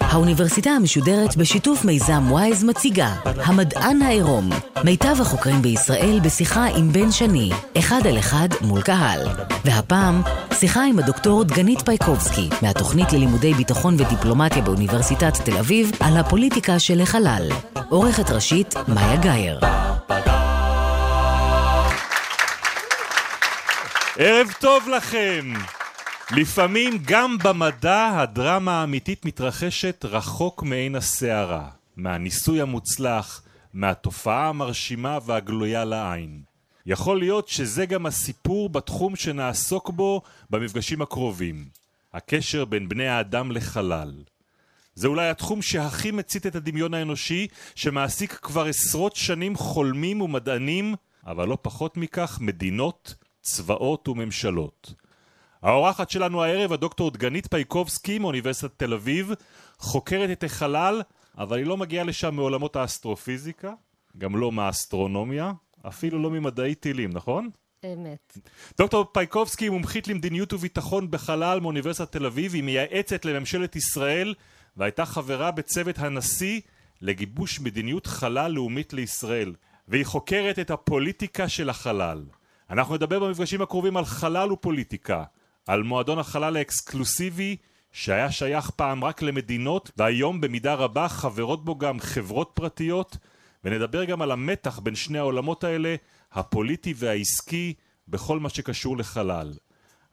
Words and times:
האוניברסיטה 0.00 0.70
המשודרת 0.70 1.36
בשיתוף 1.36 1.84
מיזם 1.84 2.32
וויז 2.32 2.64
מציגה 2.64 3.14
המדען 3.24 4.02
העירום. 4.02 4.50
מיטב 4.84 5.16
החוקרים 5.20 5.62
בישראל 5.62 6.20
בשיחה 6.24 6.66
עם 6.76 6.92
בן 6.92 7.12
שני 7.12 7.50
אחד 7.78 8.06
על 8.06 8.18
אחד 8.18 8.48
מול 8.60 8.82
קהל. 8.82 9.20
והפעם 9.64 10.22
שיחה 10.52 10.84
עם 10.84 10.98
הדוקטור 10.98 11.44
דגנית 11.44 11.82
פייקובסקי 11.84 12.48
מהתוכנית 12.62 13.12
ללימודי 13.12 13.54
ביטחון 13.54 13.94
ודיפלומטיה 13.94 14.62
באוניברסיטת 14.62 15.34
תל 15.44 15.56
אביב 15.56 15.90
על 16.00 16.16
הפוליטיקה 16.16 16.78
של 16.78 17.00
החלל. 17.00 17.48
עורכת 17.88 18.30
ראשית 18.30 18.74
מאיה 18.88 19.16
גאייר 19.16 19.60
ערב 24.18 24.52
טוב 24.60 24.88
לכם! 24.88 25.52
לפעמים 26.30 26.98
גם 27.06 27.38
במדע 27.44 28.10
הדרמה 28.16 28.80
האמיתית 28.80 29.24
מתרחשת 29.24 30.04
רחוק 30.04 30.62
מעין 30.62 30.94
הסערה, 30.94 31.68
מהניסוי 31.96 32.60
המוצלח, 32.60 33.42
מהתופעה 33.72 34.48
המרשימה 34.48 35.18
והגלויה 35.26 35.84
לעין. 35.84 36.42
יכול 36.86 37.18
להיות 37.18 37.48
שזה 37.48 37.86
גם 37.86 38.06
הסיפור 38.06 38.68
בתחום 38.68 39.16
שנעסוק 39.16 39.90
בו 39.90 40.22
במפגשים 40.50 41.02
הקרובים, 41.02 41.68
הקשר 42.12 42.64
בין 42.64 42.88
בני 42.88 43.08
האדם 43.08 43.52
לחלל. 43.52 44.12
זה 44.94 45.08
אולי 45.08 45.28
התחום 45.28 45.62
שהכי 45.62 46.10
מצית 46.10 46.46
את 46.46 46.56
הדמיון 46.56 46.94
האנושי, 46.94 47.46
שמעסיק 47.74 48.32
כבר 48.42 48.64
עשרות 48.64 49.16
שנים 49.16 49.56
חולמים 49.56 50.20
ומדענים, 50.20 50.94
אבל 51.26 51.48
לא 51.48 51.58
פחות 51.62 51.96
מכך 51.96 52.38
מדינות, 52.40 53.14
צבאות 53.44 54.08
וממשלות. 54.08 54.94
האורחת 55.62 56.10
שלנו 56.10 56.42
הערב, 56.42 56.72
הדוקטור 56.72 57.10
דגנית 57.10 57.46
פייקובסקי 57.50 58.18
מאוניברסיטת 58.18 58.72
תל 58.76 58.94
אביב, 58.94 59.32
חוקרת 59.78 60.30
את 60.30 60.44
החלל, 60.44 61.02
אבל 61.38 61.58
היא 61.58 61.66
לא 61.66 61.76
מגיעה 61.76 62.04
לשם 62.04 62.34
מעולמות 62.34 62.76
האסטרופיזיקה, 62.76 63.72
גם 64.18 64.36
לא 64.36 64.52
מהאסטרונומיה, 64.52 65.52
אפילו 65.88 66.22
לא 66.22 66.30
ממדעי 66.30 66.74
טילים, 66.74 67.10
נכון? 67.12 67.50
אמת. 67.84 68.38
דוקטור 68.78 69.04
פייקובסקי 69.12 69.64
היא 69.64 69.70
מומחית 69.70 70.08
למדיניות 70.08 70.52
וביטחון 70.52 71.10
בחלל 71.10 71.60
מאוניברסיטת 71.60 72.12
תל 72.12 72.26
אביב, 72.26 72.54
היא 72.54 72.62
מייעצת 72.62 73.24
לממשלת 73.24 73.76
ישראל 73.76 74.34
והייתה 74.76 75.06
חברה 75.06 75.50
בצוות 75.50 75.98
הנשיא 75.98 76.60
לגיבוש 77.00 77.60
מדיניות 77.60 78.06
חלל 78.06 78.50
לאומית 78.52 78.92
לישראל, 78.92 79.54
והיא 79.88 80.06
חוקרת 80.06 80.58
את 80.58 80.70
הפוליטיקה 80.70 81.48
של 81.48 81.70
החלל. 81.70 82.24
אנחנו 82.70 82.94
נדבר 82.94 83.18
במפגשים 83.18 83.62
הקרובים 83.62 83.96
על 83.96 84.04
חלל 84.04 84.52
ופוליטיקה, 84.52 85.24
על 85.66 85.82
מועדון 85.82 86.18
החלל 86.18 86.56
האקסקלוסיבי 86.56 87.56
שהיה 87.92 88.30
שייך 88.30 88.70
פעם 88.70 89.04
רק 89.04 89.22
למדינות 89.22 89.90
והיום 89.96 90.40
במידה 90.40 90.74
רבה 90.74 91.08
חברות 91.08 91.64
בו 91.64 91.78
גם 91.78 92.00
חברות 92.00 92.50
פרטיות 92.54 93.16
ונדבר 93.64 94.04
גם 94.04 94.22
על 94.22 94.30
המתח 94.30 94.78
בין 94.78 94.94
שני 94.94 95.18
העולמות 95.18 95.64
האלה, 95.64 95.94
הפוליטי 96.32 96.94
והעסקי, 96.96 97.74
בכל 98.08 98.38
מה 98.40 98.48
שקשור 98.48 98.96
לחלל. 98.96 99.52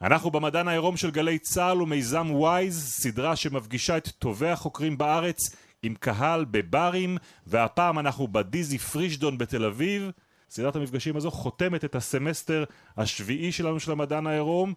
אנחנו 0.02 0.31
במדען 0.31 0.67
העירום 0.67 0.97
של 0.97 1.11
גלי 1.11 1.39
צה"ל 1.39 1.81
ומיזם 1.81 2.27
וויז, 2.31 2.83
סדרה 2.83 3.36
שמפגישה 3.36 3.97
את 3.97 4.08
טובי 4.08 4.49
החוקרים 4.49 4.97
בארץ 4.97 5.38
עם 5.83 5.95
קהל 5.99 6.45
בברים, 6.45 7.17
והפעם 7.47 7.99
אנחנו 7.99 8.27
בדיזי 8.27 8.77
פרישדון 8.77 9.38
בתל 9.38 9.65
אביב. 9.65 10.11
סדרת 10.52 10.75
המפגשים 10.75 11.17
הזו 11.17 11.31
חותמת 11.31 11.85
את 11.85 11.95
הסמסטר 11.95 12.63
השביעי 12.97 13.52
שלנו 13.52 13.80
של 13.80 13.91
המדען 13.91 14.27
העירום. 14.27 14.73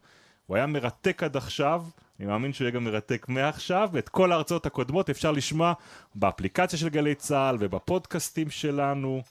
הוא 0.46 0.56
היה 0.56 0.66
מרתק 0.66 1.22
עד 1.22 1.36
עכשיו, 1.36 1.84
אני 2.20 2.26
מאמין 2.26 2.52
שהוא 2.52 2.64
יהיה 2.64 2.74
גם 2.74 2.84
מרתק 2.84 3.26
מעכשיו, 3.28 3.88
ואת 3.92 4.08
כל 4.08 4.32
ההרצאות 4.32 4.66
הקודמות 4.66 5.10
אפשר 5.10 5.32
לשמוע 5.32 5.72
באפליקציה 6.14 6.78
של 6.78 6.88
גלי 6.88 7.14
צה"ל 7.14 7.56
ובפודקאסטים 7.60 8.50
שלנו. 8.50 9.22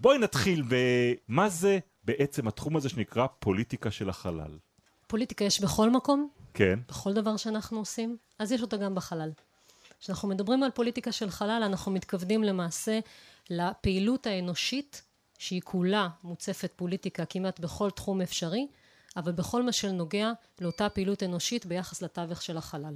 בואי 0.00 0.18
נתחיל 0.18 0.62
במה 0.68 1.48
זה 1.48 1.78
בעצם 2.04 2.48
התחום 2.48 2.76
הזה 2.76 2.88
שנקרא 2.88 3.26
פוליטיקה 3.38 3.90
של 3.90 4.08
החלל. 4.08 4.58
פוליטיקה 5.06 5.44
יש 5.44 5.60
בכל 5.60 5.90
מקום, 5.90 6.28
כן. 6.54 6.78
בכל 6.88 7.12
דבר 7.12 7.36
שאנחנו 7.36 7.78
עושים, 7.78 8.16
אז 8.38 8.52
יש 8.52 8.62
אותה 8.62 8.76
גם 8.76 8.94
בחלל. 8.94 9.30
כשאנחנו 10.00 10.28
מדברים 10.28 10.62
על 10.62 10.70
פוליטיקה 10.70 11.12
של 11.12 11.30
חלל, 11.30 11.62
אנחנו 11.66 11.92
מתכוונים 11.92 12.44
למעשה 12.44 12.98
לפעילות 13.50 14.26
האנושית, 14.26 15.02
שהיא 15.42 15.62
כולה 15.64 16.08
מוצפת 16.24 16.72
פוליטיקה 16.76 17.24
כמעט 17.24 17.60
בכל 17.60 17.90
תחום 17.90 18.20
אפשרי, 18.20 18.66
אבל 19.16 19.32
בכל 19.32 19.62
מה 19.62 19.72
שנוגע 19.72 20.32
לאותה 20.60 20.88
פעילות 20.88 21.22
אנושית 21.22 21.66
ביחס 21.66 22.02
לתווך 22.02 22.42
של 22.42 22.56
החלל. 22.56 22.94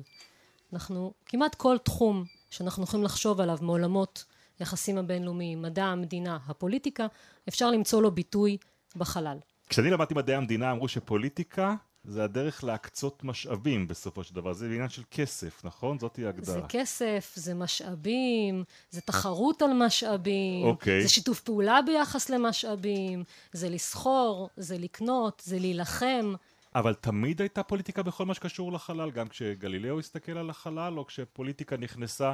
אנחנו, 0.73 1.13
כמעט 1.27 1.55
כל 1.55 1.77
תחום 1.79 2.25
שאנחנו 2.51 2.85
יכולים 2.85 3.05
לחשוב 3.05 3.41
עליו 3.41 3.59
מעולמות 3.61 4.25
היחסים 4.59 4.99
הבינלאומיים, 4.99 5.63
מדע 5.63 5.85
המדינה, 5.85 6.39
הפוליטיקה, 6.47 7.07
אפשר 7.49 7.71
למצוא 7.71 8.03
לו 8.03 8.11
ביטוי 8.11 8.57
בחלל. 8.97 9.39
כשאני 9.69 9.91
למדתי 9.91 10.15
מדעי 10.15 10.37
המדינה 10.37 10.73
אמרו 10.73 10.89
שפוליטיקה 10.89 11.75
זה 12.09 12.25
הדרך 12.25 12.65
להקצות 12.65 13.25
משאבים 13.25 13.89
בסופו 13.89 14.25
של 14.25 14.35
דבר, 14.35 14.53
זה 14.53 14.67
עניין 14.67 14.89
של 14.89 15.03
כסף, 15.11 15.65
נכון? 15.65 15.99
זאתי 15.99 16.27
ההגדרה. 16.27 16.55
זה 16.55 16.61
כסף, 16.69 17.33
זה 17.35 17.55
משאבים, 17.55 18.65
זה 18.91 19.01
תחרות 19.01 19.63
על 19.63 19.73
משאבים, 19.87 20.65
אוקיי. 20.67 21.03
זה 21.03 21.09
שיתוף 21.09 21.41
פעולה 21.41 21.81
ביחס 21.87 22.31
למשאבים, 22.31 23.25
זה 23.53 23.69
לסחור, 23.69 24.49
זה 24.57 24.79
לקנות, 24.79 25.43
זה 25.45 25.59
להילחם. 25.59 26.35
אבל 26.75 26.95
תמיד 26.95 27.41
הייתה 27.41 27.63
פוליטיקה 27.63 28.03
בכל 28.03 28.27
מה 28.27 28.35
שקשור 28.35 28.73
לחלל, 28.73 29.11
גם 29.11 29.29
כשגלילאו 29.29 29.99
הסתכל 29.99 30.39
על 30.39 30.51
החלל, 30.51 30.99
או 30.99 31.07
כשפוליטיקה 31.07 31.77
נכנסה 31.77 32.33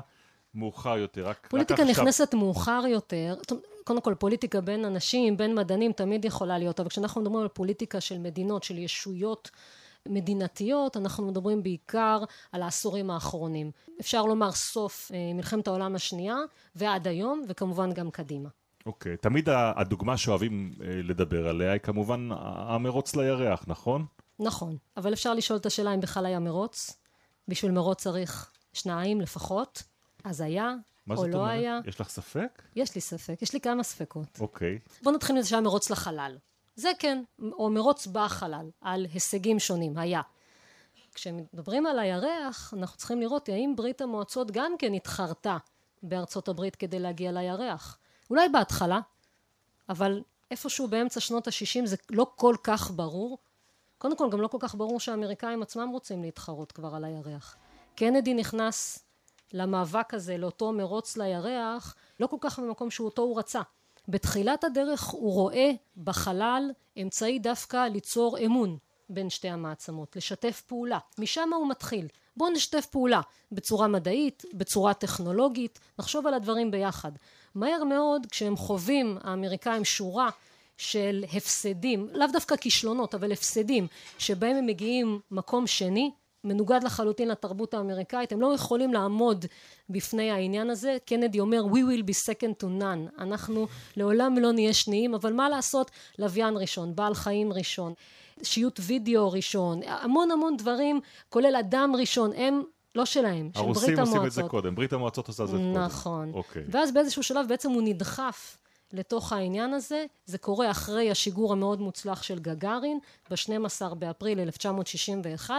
מאוחר 0.54 0.98
יותר, 0.98 1.26
רק, 1.26 1.46
פוליטיקה 1.50 1.82
רק 1.82 1.88
עכשיו. 1.88 2.02
נכנסת 2.04 2.34
מאוחר 2.34 2.82
יותר, 2.88 3.34
קודם 3.84 4.00
כל 4.00 4.14
פוליטיקה 4.14 4.60
בין 4.60 4.84
אנשים, 4.84 5.36
בין 5.36 5.54
מדענים 5.54 5.92
תמיד 5.92 6.24
יכולה 6.24 6.58
להיות, 6.58 6.80
אבל 6.80 6.88
כשאנחנו 6.88 7.20
מדברים 7.20 7.42
על 7.42 7.48
פוליטיקה 7.48 8.00
של 8.00 8.18
מדינות, 8.18 8.62
של 8.62 8.78
ישויות 8.78 9.50
מדינתיות, 10.08 10.96
אנחנו 10.96 11.26
מדברים 11.26 11.62
בעיקר 11.62 12.22
על 12.52 12.62
העשורים 12.62 13.10
האחרונים. 13.10 13.70
אפשר 14.00 14.22
לומר 14.22 14.52
סוף 14.52 15.10
אה, 15.14 15.32
מלחמת 15.34 15.66
העולם 15.68 15.94
השנייה 15.94 16.36
ועד 16.76 17.08
היום, 17.08 17.44
וכמובן 17.48 17.92
גם 17.92 18.10
קדימה. 18.10 18.48
אוקיי, 18.86 19.16
תמיד 19.16 19.48
ה- 19.48 19.72
הדוגמה 19.76 20.16
שאוהבים 20.16 20.72
אה, 20.80 20.86
לדבר 21.04 21.48
עליה 21.48 21.72
היא 21.72 21.80
כמובן 21.80 22.28
המרוץ 22.42 23.16
לירח, 23.16 23.64
נכון? 23.66 24.06
נכון, 24.38 24.76
אבל 24.96 25.12
אפשר 25.12 25.34
לשאול 25.34 25.58
את 25.58 25.66
השאלה 25.66 25.94
אם 25.94 26.00
בכלל 26.00 26.26
היה 26.26 26.38
מרוץ. 26.40 26.96
בשביל 27.48 27.72
מרוץ 27.72 28.02
צריך 28.02 28.50
שניים 28.72 29.20
לפחות, 29.20 29.82
אז 30.24 30.40
היה 30.40 30.74
מה 31.06 31.16
זאת 31.16 31.28
לא 31.28 31.38
אומרת? 31.38 31.50
היה. 31.50 31.80
יש 31.84 32.00
לך 32.00 32.08
ספק? 32.08 32.62
יש 32.76 32.94
לי 32.94 33.00
ספק, 33.00 33.42
יש 33.42 33.52
לי 33.52 33.60
כמה 33.60 33.82
ספקות. 33.82 34.40
אוקיי. 34.40 34.78
בוא 35.02 35.12
נתחיל 35.12 35.36
מזה 35.36 35.48
שהיה 35.48 35.60
מרוץ 35.60 35.90
לחלל. 35.90 36.38
זה 36.76 36.90
כן, 36.98 37.22
או 37.52 37.70
מרוץ 37.70 38.06
בחלל, 38.06 38.70
על 38.80 39.06
הישגים 39.12 39.58
שונים, 39.58 39.98
היה. 39.98 40.20
כשמדברים 41.14 41.86
על 41.86 41.98
הירח, 41.98 42.74
אנחנו 42.78 42.98
צריכים 42.98 43.20
לראות 43.20 43.48
האם 43.48 43.74
ברית 43.76 44.00
המועצות 44.00 44.50
גם 44.50 44.72
כן 44.78 44.94
התחרתה 44.94 45.56
בארצות 46.02 46.48
הברית 46.48 46.76
כדי 46.76 46.98
להגיע 46.98 47.32
לירח. 47.32 47.98
אולי 48.30 48.48
בהתחלה, 48.48 49.00
אבל 49.88 50.22
איפשהו 50.50 50.88
באמצע 50.88 51.20
שנות 51.20 51.48
ה-60 51.48 51.86
זה 51.86 51.96
לא 52.10 52.26
כל 52.36 52.54
כך 52.62 52.90
ברור. 52.90 53.38
קודם 53.98 54.16
כל, 54.16 54.30
גם 54.30 54.40
לא 54.40 54.48
כל 54.48 54.58
כך 54.60 54.74
ברור 54.74 55.00
שהאמריקאים 55.00 55.62
עצמם 55.62 55.88
רוצים 55.88 56.22
להתחרות 56.22 56.72
כבר 56.72 56.94
על 56.94 57.04
הירח. 57.04 57.56
קנדי 57.94 58.34
נכנס 58.34 59.04
למאבק 59.52 60.14
הזה, 60.14 60.36
לאותו 60.36 60.72
מרוץ 60.72 61.16
לירח, 61.16 61.94
לא 62.20 62.26
כל 62.26 62.36
כך 62.40 62.58
במקום 62.58 62.90
שאותו 62.90 63.22
הוא 63.22 63.38
רצה. 63.38 63.60
בתחילת 64.08 64.64
הדרך 64.64 65.04
הוא 65.04 65.32
רואה 65.32 65.70
בחלל 65.96 66.70
אמצעי 67.02 67.38
דווקא 67.38 67.88
ליצור 67.88 68.38
אמון 68.38 68.76
בין 69.08 69.30
שתי 69.30 69.48
המעצמות, 69.48 70.16
לשתף 70.16 70.62
פעולה. 70.66 70.98
משם 71.18 71.50
הוא 71.52 71.68
מתחיל. 71.68 72.06
בואו 72.36 72.50
נשתף 72.50 72.86
פעולה 72.86 73.20
בצורה 73.52 73.88
מדעית, 73.88 74.44
בצורה 74.54 74.94
טכנולוגית, 74.94 75.78
נחשוב 75.98 76.26
על 76.26 76.34
הדברים 76.34 76.70
ביחד. 76.70 77.12
מהר 77.54 77.84
מאוד 77.84 78.26
כשהם 78.30 78.56
חווים 78.56 79.18
האמריקאים 79.22 79.84
שורה 79.84 80.30
של 80.76 81.24
הפסדים, 81.32 82.08
לאו 82.12 82.26
דווקא 82.32 82.56
כישלונות, 82.56 83.14
אבל 83.14 83.32
הפסדים, 83.32 83.86
שבהם 84.18 84.56
הם 84.56 84.66
מגיעים 84.66 85.20
מקום 85.30 85.66
שני, 85.66 86.10
מנוגד 86.44 86.80
לחלוטין 86.84 87.28
לתרבות 87.28 87.74
האמריקאית, 87.74 88.32
הם 88.32 88.40
לא 88.40 88.54
יכולים 88.54 88.92
לעמוד 88.92 89.46
בפני 89.90 90.30
העניין 90.30 90.70
הזה. 90.70 90.96
קנדי 91.04 91.40
אומר 91.40 91.64
we 91.64 91.78
will 91.78 92.02
be 92.02 92.30
second 92.30 92.64
to 92.64 92.66
none, 92.80 93.22
אנחנו 93.22 93.66
לעולם 93.96 94.38
לא 94.38 94.52
נהיה 94.52 94.72
שניים, 94.72 95.14
אבל 95.14 95.32
מה 95.32 95.48
לעשות, 95.48 95.90
לוויין 96.18 96.56
ראשון, 96.56 96.94
בעל 96.96 97.14
חיים 97.14 97.52
ראשון, 97.52 97.92
שיוט 98.42 98.80
וידאו 98.82 99.32
ראשון, 99.32 99.80
המון 99.86 100.30
המון 100.30 100.56
דברים, 100.56 101.00
כולל 101.28 101.56
אדם 101.56 101.92
ראשון, 101.98 102.32
הם 102.36 102.62
לא 102.94 103.04
שלהם, 103.04 103.50
של 103.54 103.60
ברית 103.60 103.68
המועצות. 103.68 103.88
הרוסים 103.88 103.98
עושים 103.98 104.26
את 104.26 104.32
זה 104.32 104.42
קודם, 104.42 104.74
ברית 104.74 104.92
המועצות 104.92 105.28
עושה 105.28 105.42
את 105.42 105.48
זה 105.48 105.56
קודם. 105.56 105.72
נכון. 105.72 106.32
אוקיי. 106.34 106.62
ואז 106.68 106.92
באיזשהו 106.92 107.22
שלב 107.22 107.48
בעצם 107.48 107.70
הוא 107.70 107.82
נדחף 107.82 108.58
לתוך 108.92 109.32
העניין 109.32 109.74
הזה. 109.74 110.04
זה 110.26 110.38
קורה 110.38 110.70
אחרי 110.70 111.10
השיגור 111.10 111.52
המאוד 111.52 111.80
מוצלח 111.80 112.22
של 112.22 112.38
גגארין 112.38 112.98
ב-12 113.30 113.94
באפריל 113.94 114.40
1961. 114.40 115.54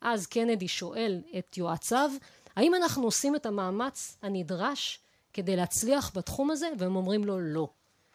אז 0.00 0.26
קנדי 0.26 0.68
שואל 0.68 1.22
את 1.38 1.56
יועציו, 1.56 2.10
האם 2.56 2.74
אנחנו 2.74 3.04
עושים 3.04 3.36
את 3.36 3.46
המאמץ 3.46 4.16
הנדרש 4.22 4.98
כדי 5.32 5.56
להצליח 5.56 6.12
בתחום 6.14 6.50
הזה? 6.50 6.68
והם 6.78 6.96
אומרים 6.96 7.24
לו 7.24 7.40
לא. 7.40 7.68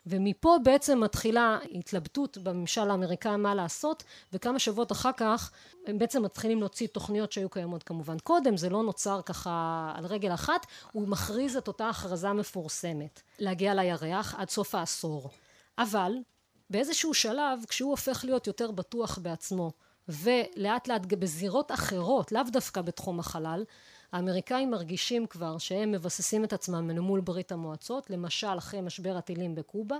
ומפה 0.05 0.57
בעצם 0.63 0.99
מתחילה 0.99 1.59
התלבטות 1.71 2.37
בממשל 2.37 2.89
האמריקאי 2.89 3.37
מה 3.37 3.55
לעשות 3.55 4.03
וכמה 4.33 4.59
שבועות 4.59 4.91
אחר 4.91 5.11
כך 5.17 5.51
הם 5.87 5.97
בעצם 5.97 6.23
מתחילים 6.23 6.59
להוציא 6.59 6.87
תוכניות 6.87 7.31
שהיו 7.31 7.49
קיימות 7.49 7.83
כמובן 7.83 8.19
קודם 8.19 8.57
זה 8.57 8.69
לא 8.69 8.83
נוצר 8.83 9.21
ככה 9.21 9.91
על 9.95 10.05
רגל 10.05 10.33
אחת 10.33 10.65
הוא 10.91 11.07
מכריז 11.07 11.57
את 11.57 11.67
אותה 11.67 11.89
הכרזה 11.89 12.33
מפורסמת 12.33 13.21
להגיע 13.39 13.73
לירח 13.73 14.35
עד 14.37 14.49
סוף 14.49 14.75
העשור 14.75 15.29
אבל 15.77 16.11
באיזשהו 16.69 17.13
שלב 17.13 17.59
כשהוא 17.67 17.91
הופך 17.91 18.25
להיות 18.25 18.47
יותר 18.47 18.71
בטוח 18.71 19.17
בעצמו 19.17 19.71
ולאט 20.09 20.87
לאט 20.87 21.05
בזירות 21.05 21.71
אחרות 21.71 22.31
לאו 22.31 22.41
דווקא 22.51 22.81
בתחום 22.81 23.19
החלל 23.19 23.63
האמריקאים 24.11 24.71
מרגישים 24.71 25.27
כבר 25.27 25.57
שהם 25.57 25.91
מבססים 25.91 26.43
את 26.43 26.53
עצמם 26.53 26.99
מול 26.99 27.21
ברית 27.21 27.51
המועצות, 27.51 28.09
למשל 28.09 28.57
אחרי 28.57 28.81
משבר 28.81 29.17
הטילים 29.17 29.55
בקובה, 29.55 29.97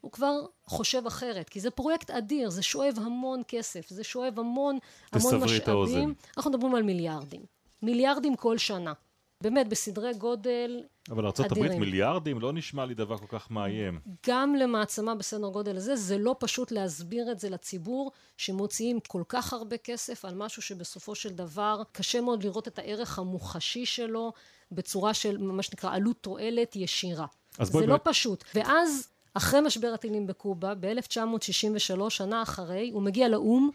הוא 0.00 0.12
כבר 0.12 0.40
חושב 0.66 1.06
אחרת, 1.06 1.48
כי 1.48 1.60
זה 1.60 1.70
פרויקט 1.70 2.10
אדיר, 2.10 2.50
זה 2.50 2.62
שואב 2.62 2.94
המון 3.04 3.42
כסף, 3.48 3.88
זה 3.88 4.04
שואב 4.04 4.38
המון, 4.38 4.78
המון 5.12 5.34
משאבים. 5.36 6.14
אנחנו 6.36 6.50
מדברים 6.50 6.74
על 6.74 6.82
מיליארדים. 6.82 7.42
מיליארדים 7.82 8.36
כל 8.36 8.58
שנה. 8.58 8.92
באמת 9.42 9.68
בסדרי 9.68 10.14
גודל 10.14 10.82
אבל 11.10 11.26
ארה"ב 11.26 11.78
מיליארדים 11.78 12.40
לא 12.40 12.52
נשמע 12.52 12.86
לי 12.86 12.94
דבר 12.94 13.16
כל 13.16 13.38
כך 13.38 13.50
מאיים. 13.50 14.00
גם 14.26 14.54
למעצמה 14.54 15.14
בסדר 15.14 15.48
גודל 15.48 15.76
הזה 15.76 15.96
זה 15.96 16.18
לא 16.18 16.36
פשוט 16.38 16.72
להסביר 16.72 17.32
את 17.32 17.40
זה 17.40 17.50
לציבור 17.50 18.12
שמוציאים 18.36 18.98
כל 19.08 19.22
כך 19.28 19.52
הרבה 19.52 19.76
כסף 19.76 20.24
על 20.24 20.34
משהו 20.34 20.62
שבסופו 20.62 21.14
של 21.14 21.30
דבר 21.30 21.82
קשה 21.92 22.20
מאוד 22.20 22.44
לראות 22.44 22.68
את 22.68 22.78
הערך 22.78 23.18
המוחשי 23.18 23.86
שלו 23.86 24.32
בצורה 24.72 25.14
של 25.14 25.38
מה 25.38 25.62
שנקרא 25.62 25.94
עלות 25.94 26.16
תועלת 26.20 26.76
ישירה. 26.76 27.26
זה 27.62 27.80
לא 27.80 27.86
באמת... 27.86 28.00
פשוט. 28.04 28.44
ואז 28.54 29.08
אחרי 29.34 29.60
משבר 29.60 29.88
הטילים 29.94 30.26
בקובה 30.26 30.74
ב-1963 30.80 32.10
שנה 32.10 32.42
אחרי 32.42 32.90
הוא 32.92 33.02
מגיע 33.02 33.28
לאו"ם 33.28 33.70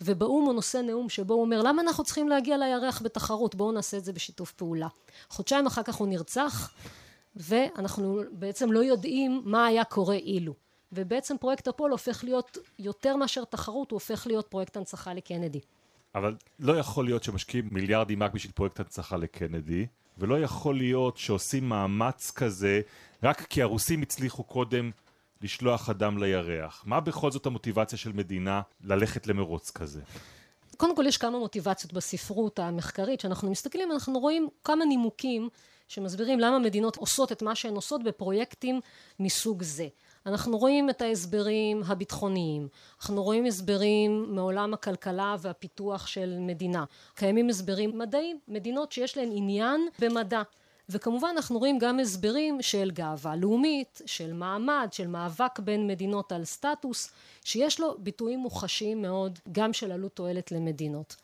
ובאו"ם 0.00 0.44
הוא 0.44 0.54
נושא 0.54 0.78
נאום 0.78 1.08
שבו 1.08 1.34
הוא 1.34 1.42
אומר 1.42 1.62
למה 1.62 1.82
אנחנו 1.82 2.04
צריכים 2.04 2.28
להגיע 2.28 2.56
לירח 2.56 3.02
בתחרות? 3.02 3.54
בואו 3.54 3.72
נעשה 3.72 3.96
את 3.96 4.04
זה 4.04 4.12
בשיתוף 4.12 4.52
פעולה. 4.52 4.88
חודשיים 5.28 5.66
אחר 5.66 5.82
כך 5.82 5.94
הוא 5.94 6.08
נרצח 6.08 6.70
ואנחנו 7.36 8.20
בעצם 8.32 8.72
לא 8.72 8.84
יודעים 8.84 9.42
מה 9.44 9.66
היה 9.66 9.84
קורה 9.84 10.14
אילו. 10.14 10.54
ובעצם 10.92 11.36
פרויקט 11.40 11.68
אפול 11.68 11.90
הופך 11.90 12.24
להיות 12.24 12.58
יותר 12.78 13.16
מאשר 13.16 13.44
תחרות 13.44 13.90
הוא 13.90 13.96
הופך 13.96 14.26
להיות 14.26 14.46
פרויקט 14.46 14.76
הנצחה 14.76 15.14
לקנדי. 15.14 15.60
אבל 16.14 16.34
לא 16.58 16.78
יכול 16.78 17.04
להיות 17.04 17.24
שמשקיעים 17.24 17.68
מיליארדים 17.72 18.22
רק 18.22 18.32
בשביל 18.32 18.52
פרויקט 18.52 18.80
הנצחה 18.80 19.16
לקנדי 19.16 19.86
ולא 20.18 20.40
יכול 20.40 20.76
להיות 20.76 21.16
שעושים 21.16 21.68
מאמץ 21.68 22.30
כזה 22.30 22.80
רק 23.22 23.40
כי 23.40 23.62
הרוסים 23.62 24.02
הצליחו 24.02 24.44
קודם 24.44 24.90
לשלוח 25.42 25.90
אדם 25.90 26.18
לירח? 26.18 26.82
מה 26.86 27.00
בכל 27.00 27.30
זאת 27.30 27.46
המוטיבציה 27.46 27.98
של 27.98 28.12
מדינה 28.12 28.60
ללכת 28.84 29.26
למרוץ 29.26 29.70
כזה? 29.70 30.00
קודם 30.76 30.96
כל 30.96 31.04
יש 31.06 31.16
כמה 31.16 31.38
מוטיבציות 31.38 31.92
בספרות 31.92 32.58
המחקרית 32.58 33.20
שאנחנו 33.20 33.50
מסתכלים 33.50 33.92
אנחנו 33.92 34.18
רואים 34.18 34.48
כמה 34.64 34.84
נימוקים 34.84 35.48
שמסבירים 35.88 36.40
למה 36.40 36.58
מדינות 36.58 36.96
עושות 36.96 37.32
את 37.32 37.42
מה 37.42 37.54
שהן 37.54 37.74
עושות 37.74 38.04
בפרויקטים 38.04 38.80
מסוג 39.20 39.62
זה. 39.62 39.88
אנחנו 40.26 40.58
רואים 40.58 40.90
את 40.90 41.02
ההסברים 41.02 41.82
הביטחוניים, 41.86 42.68
אנחנו 43.00 43.22
רואים 43.22 43.44
הסברים 43.44 44.34
מעולם 44.34 44.74
הכלכלה 44.74 45.36
והפיתוח 45.40 46.06
של 46.06 46.36
מדינה, 46.38 46.84
קיימים 47.14 47.48
הסברים 47.48 47.98
מדעיים, 47.98 48.38
מדינות 48.48 48.92
שיש 48.92 49.16
להן 49.16 49.28
עניין 49.32 49.88
במדע 49.98 50.42
וכמובן 50.88 51.28
אנחנו 51.36 51.58
רואים 51.58 51.78
גם 51.78 52.00
הסברים 52.00 52.62
של 52.62 52.90
גאווה 52.90 53.36
לאומית, 53.36 54.00
של 54.06 54.32
מעמד, 54.32 54.88
של 54.92 55.06
מאבק 55.06 55.58
בין 55.58 55.86
מדינות 55.86 56.32
על 56.32 56.44
סטטוס, 56.44 57.10
שיש 57.44 57.80
לו 57.80 57.96
ביטויים 57.98 58.38
מוחשיים 58.38 59.02
מאוד 59.02 59.38
גם 59.52 59.72
של 59.72 59.92
עלות 59.92 60.12
תועלת 60.12 60.52
למדינות. 60.52 61.16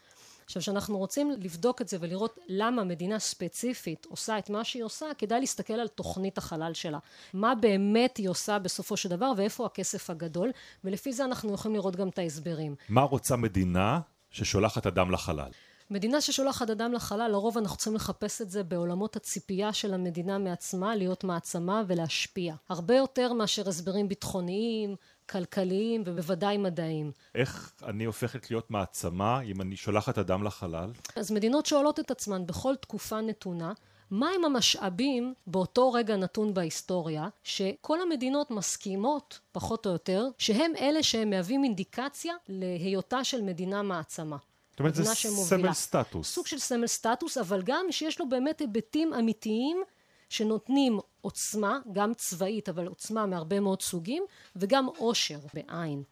עכשיו 0.44 0.62
כשאנחנו 0.62 0.98
רוצים 0.98 1.30
לבדוק 1.30 1.80
את 1.80 1.88
זה 1.88 1.96
ולראות 2.00 2.38
למה 2.48 2.84
מדינה 2.84 3.18
ספציפית 3.18 4.06
עושה 4.10 4.38
את 4.38 4.50
מה 4.50 4.64
שהיא 4.64 4.84
עושה 4.84 5.06
כדאי 5.18 5.40
להסתכל 5.40 5.72
על 5.74 5.88
תוכנית 5.88 6.38
החלל 6.38 6.74
שלה 6.74 6.98
מה 7.34 7.54
באמת 7.54 8.16
היא 8.16 8.28
עושה 8.28 8.58
בסופו 8.58 8.96
של 8.96 9.08
דבר 9.08 9.32
ואיפה 9.36 9.66
הכסף 9.66 10.10
הגדול 10.10 10.50
ולפי 10.84 11.12
זה 11.12 11.24
אנחנו 11.24 11.54
יכולים 11.54 11.74
לראות 11.76 11.96
גם 11.96 12.08
את 12.08 12.18
ההסברים. 12.18 12.74
מה 12.88 13.02
רוצה 13.02 13.36
מדינה 13.36 14.00
ששולחת 14.30 14.86
אדם 14.86 15.10
לחלל? 15.10 15.50
מדינה 15.90 16.20
ששולחת 16.20 16.70
אדם 16.70 16.92
לחלל 16.92 17.30
לרוב 17.30 17.58
אנחנו 17.58 17.76
צריכים 17.76 17.94
לחפש 17.94 18.42
את 18.42 18.50
זה 18.50 18.62
בעולמות 18.62 19.16
הציפייה 19.16 19.72
של 19.72 19.94
המדינה 19.94 20.38
מעצמה 20.38 20.96
להיות 20.96 21.24
מעצמה 21.24 21.82
ולהשפיע 21.86 22.54
הרבה 22.68 22.96
יותר 22.96 23.32
מאשר 23.32 23.68
הסברים 23.68 24.08
ביטחוניים 24.08 24.96
כלכליים 25.30 26.02
ובוודאי 26.06 26.56
מדעיים. 26.56 27.12
איך 27.34 27.72
אני 27.84 28.04
הופכת 28.04 28.50
להיות 28.50 28.70
מעצמה 28.70 29.40
אם 29.40 29.60
אני 29.60 29.76
שולחת 29.76 30.18
אדם 30.18 30.44
לחלל? 30.44 30.90
אז 31.16 31.32
מדינות 31.32 31.66
שואלות 31.66 32.00
את 32.00 32.10
עצמן 32.10 32.46
בכל 32.46 32.76
תקופה 32.76 33.20
נתונה 33.20 33.72
מהם 34.10 34.44
המשאבים 34.44 35.34
באותו 35.46 35.92
רגע 35.92 36.16
נתון 36.16 36.54
בהיסטוריה 36.54 37.28
שכל 37.42 38.00
המדינות 38.00 38.50
מסכימות 38.50 39.38
פחות 39.52 39.86
או 39.86 39.92
יותר 39.92 40.28
שהם 40.38 40.72
אלה 40.80 41.02
שהם 41.02 41.30
מהווים 41.30 41.64
אינדיקציה 41.64 42.34
להיותה 42.48 43.24
של 43.24 43.42
מדינה 43.42 43.82
מעצמה. 43.82 44.36
זאת 44.74 44.80
אומרת 44.80 44.94
זה 44.94 45.04
סמל 45.04 45.72
סטטוס. 45.72 46.34
סוג 46.34 46.46
של 46.46 46.58
סמל 46.58 46.86
סטטוס, 46.86 47.38
אבל 47.38 47.62
גם 47.64 47.86
שיש 47.90 48.20
לו 48.20 48.28
באמת 48.28 48.60
היבטים 48.60 49.14
אמיתיים 49.14 49.82
שנותנים 50.28 51.00
עוצמה, 51.20 51.78
גם 51.92 52.14
צבאית, 52.14 52.68
אבל 52.68 52.86
עוצמה 52.86 53.26
מהרבה 53.26 53.60
מאוד 53.60 53.82
סוגים, 53.82 54.24
וגם 54.56 54.86
עושר 54.86 55.38
בעין. 55.54 56.02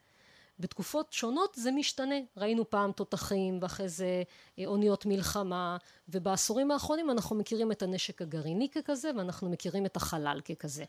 בתקופות 0.59 1.13
שונות 1.13 1.55
זה 1.55 1.71
משתנה. 1.71 2.15
ראינו 2.37 2.71
פעם 2.71 2.93
תותחים, 2.93 3.59
ואחרי 3.63 3.89
זה 3.89 4.23
אה, 4.59 4.67
אוניות 4.67 5.07
מלחמה, 5.07 5.77
ובעשורים 6.09 6.71
האחרונים 6.71 7.11
אנחנו 7.11 7.37
מכירים 7.37 7.73
את 7.73 7.83
הנשק 7.83 8.23
הגרעיני 8.23 8.69
ככזה, 8.69 9.11
ואנחנו 9.17 9.51
מכירים 9.51 9.87
את 9.87 9.97
החלל 9.97 10.41
ככזה. 10.45 10.85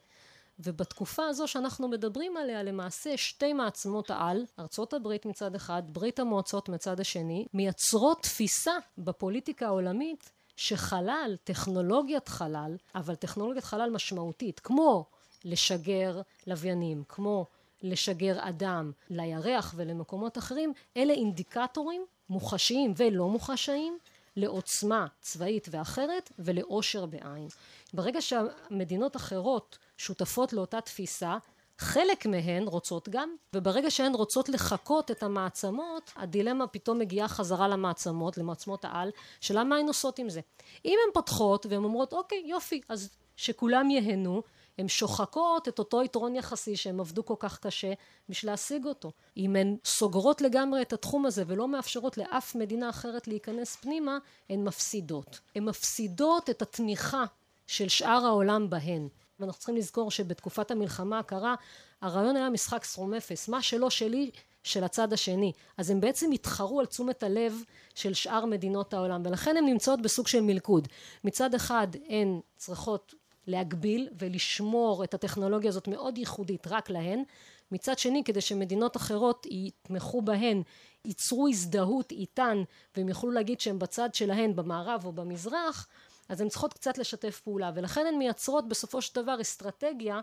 ובתקופה 0.59 1.25
הזו 1.27 1.47
שאנחנו 1.47 1.87
מדברים 1.87 2.37
עליה 2.37 2.63
למעשה 2.63 3.17
שתי 3.17 3.53
מעצמות 3.53 4.11
העל, 4.11 4.45
ארצות 4.59 4.93
הברית 4.93 5.25
מצד 5.25 5.55
אחד, 5.55 5.83
ברית 5.85 6.19
המועצות 6.19 6.69
מצד 6.69 6.99
השני, 6.99 7.45
מייצרות 7.53 8.23
תפיסה 8.23 8.73
בפוליטיקה 8.97 9.65
העולמית 9.65 10.31
שחלל, 10.55 11.35
טכנולוגיית 11.43 12.27
חלל, 12.27 12.75
אבל 12.95 13.15
טכנולוגיית 13.15 13.63
חלל 13.63 13.89
משמעותית, 13.89 14.59
כמו 14.59 15.05
לשגר 15.45 16.21
לוויינים, 16.47 17.03
כמו 17.09 17.45
לשגר 17.81 18.49
אדם 18.49 18.91
לירח 19.09 19.73
ולמקומות 19.77 20.37
אחרים, 20.37 20.73
אלה 20.97 21.13
אינדיקטורים 21.13 22.05
מוחשיים 22.29 22.93
ולא 22.97 23.27
מוחשיים 23.27 23.97
לעוצמה 24.35 25.07
צבאית 25.21 25.67
ואחרת 25.71 26.31
ולעושר 26.39 27.05
בעין. 27.05 27.47
ברגע 27.93 28.21
שהמדינות 28.21 29.15
אחרות 29.15 29.77
שותפות 29.97 30.53
לאותה 30.53 30.81
תפיסה 30.81 31.37
חלק 31.77 32.25
מהן 32.25 32.63
רוצות 32.63 33.09
גם 33.09 33.35
וברגע 33.53 33.91
שהן 33.91 34.13
רוצות 34.15 34.49
לחקות 34.49 35.11
את 35.11 35.23
המעצמות 35.23 36.11
הדילמה 36.15 36.67
פתאום 36.67 36.99
מגיעה 36.99 37.27
חזרה 37.27 37.67
למעצמות 37.67 38.37
למעצמות 38.37 38.85
העל 38.85 39.09
שאלה 39.41 39.63
מה 39.63 39.77
הן 39.77 39.87
עושות 39.87 40.19
עם 40.19 40.29
זה 40.29 40.41
אם 40.85 40.97
הן 41.05 41.13
פותחות 41.13 41.65
והן 41.65 41.83
אומרות 41.83 42.13
אוקיי 42.13 42.43
יופי 42.45 42.81
אז 42.89 43.09
שכולם 43.35 43.89
ייהנו 43.89 44.43
הן 44.77 44.87
שוחקות 44.87 45.67
את 45.67 45.79
אותו 45.79 46.03
יתרון 46.03 46.35
יחסי 46.35 46.75
שהם 46.75 46.99
עבדו 46.99 47.25
כל 47.25 47.35
כך 47.39 47.59
קשה 47.59 47.93
בשביל 48.29 48.51
להשיג 48.51 48.85
אותו. 48.85 49.11
אם 49.37 49.55
הן 49.55 49.77
סוגרות 49.85 50.41
לגמרי 50.41 50.81
את 50.81 50.93
התחום 50.93 51.25
הזה 51.25 51.43
ולא 51.47 51.67
מאפשרות 51.67 52.17
לאף 52.17 52.55
מדינה 52.55 52.89
אחרת 52.89 53.27
להיכנס 53.27 53.75
פנימה, 53.75 54.17
הן 54.49 54.63
מפסידות. 54.63 55.39
הן 55.55 55.63
מפסידות 55.63 56.49
את 56.49 56.61
התמיכה 56.61 57.25
של 57.67 57.89
שאר 57.89 58.25
העולם 58.25 58.69
בהן. 58.69 59.07
ואנחנו 59.39 59.59
צריכים 59.59 59.75
לזכור 59.75 60.11
שבתקופת 60.11 60.71
המלחמה 60.71 61.19
הקרה 61.19 61.55
הרעיון 62.01 62.35
היה 62.35 62.49
משחק 62.49 62.83
סכום 62.83 63.13
אפס 63.13 63.49
מה 63.49 63.61
שלא 63.61 63.89
שלי 63.89 64.31
של 64.63 64.83
הצד 64.83 65.13
השני 65.13 65.51
אז 65.77 65.89
הם 65.89 66.01
בעצם 66.01 66.31
התחרו 66.31 66.79
על 66.79 66.85
תשומת 66.85 67.23
הלב 67.23 67.63
של 67.95 68.13
שאר 68.13 68.45
מדינות 68.45 68.93
העולם 68.93 69.21
ולכן 69.25 69.57
הן 69.57 69.65
נמצאות 69.65 70.01
בסוג 70.01 70.27
של 70.27 70.41
מלכוד 70.41 70.87
מצד 71.23 71.53
אחד 71.53 71.87
הן 72.09 72.39
צריכות 72.57 73.13
להגביל 73.47 74.09
ולשמור 74.19 75.03
את 75.03 75.13
הטכנולוגיה 75.13 75.69
הזאת 75.69 75.87
מאוד 75.87 76.17
ייחודית 76.17 76.67
רק 76.67 76.89
להן 76.89 77.23
מצד 77.71 77.99
שני 77.99 78.23
כדי 78.23 78.41
שמדינות 78.41 78.97
אחרות 78.97 79.47
יתמכו 79.49 80.21
בהן 80.21 80.63
ייצרו 81.05 81.47
הזדהות 81.47 82.11
איתן 82.11 82.63
והם 82.97 83.09
יוכלו 83.09 83.31
להגיד 83.31 83.59
שהם 83.59 83.79
בצד 83.79 84.09
שלהן 84.13 84.55
במערב 84.55 85.05
או 85.05 85.11
במזרח 85.11 85.87
אז 86.29 86.41
הן 86.41 86.49
צריכות 86.49 86.73
קצת 86.73 86.97
לשתף 86.97 87.41
פעולה 87.43 87.71
ולכן 87.75 88.05
הן 88.07 88.17
מייצרות 88.17 88.67
בסופו 88.67 89.01
של 89.01 89.21
דבר 89.21 89.41
אסטרטגיה 89.41 90.19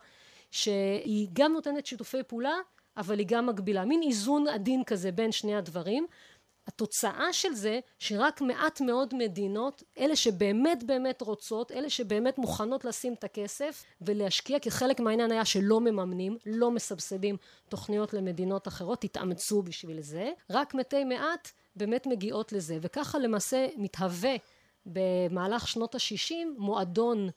שהיא 0.51 1.29
גם 1.33 1.53
נותנת 1.53 1.87
שיתופי 1.87 2.23
פעולה, 2.27 2.55
אבל 2.97 3.19
היא 3.19 3.27
גם 3.31 3.47
מגבילה. 3.47 3.85
מין 3.85 4.03
איזון 4.03 4.49
עדין 4.49 4.85
כזה 4.85 5.13
בין 5.13 5.33
שני 5.33 5.57
הדברים. 5.57 6.07
התוצאה 6.71 7.33
של 7.33 7.55
זה 7.55 7.81
שרק 7.99 8.41
מעט 8.41 8.81
מאוד 8.81 9.15
מדינות, 9.15 9.83
אלה 9.99 10.17
שבאמת 10.17 10.85
באמת 10.85 11.23
רוצות, 11.23 11.73
אלה 11.73 11.91
שבאמת 11.91 12.39
מוכנות 12.39 12.85
לשים 12.85 13.13
את 13.13 13.25
הכסף 13.25 13.85
ולהשקיע, 14.01 14.59
כי 14.59 14.71
חלק 14.71 15.01
מהעניין 15.01 15.33
היה 15.33 15.45
שלא 15.45 15.81
מממנים, 15.81 16.37
לא 16.47 16.71
מסבסדים 16.71 17.37
תוכניות 17.69 18.13
למדינות 18.15 18.69
אחרות, 18.69 19.05
התאמצו 19.05 19.63
בשביל 19.63 20.01
זה, 20.01 20.31
רק 20.51 20.75
מתי 20.75 21.05
מעט 21.05 21.51
באמת 21.77 22.07
מגיעות 22.07 22.53
לזה, 22.53 22.79
וככה 22.81 23.19
למעשה 23.19 23.67
מתהווה 23.77 24.35
במהלך 24.87 25.69
שנות 25.69 25.95
השישים 25.95 26.55
מועדון 26.59 27.29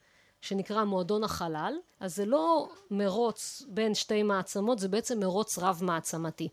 שנקרא 0.42 0.84
מועדון 0.84 1.24
החלל, 1.24 1.74
אז 2.00 2.16
זה 2.16 2.26
לא 2.26 2.70
מרוץ 2.92 3.64
בין 3.68 3.94
שתי 3.94 4.24
מעצמות, 4.24 4.80
זה 4.80 4.88
בעצם 4.88 5.20
מרוץ 5.20 5.58
רב 5.58 5.80
מעצמתי. 5.84 6.50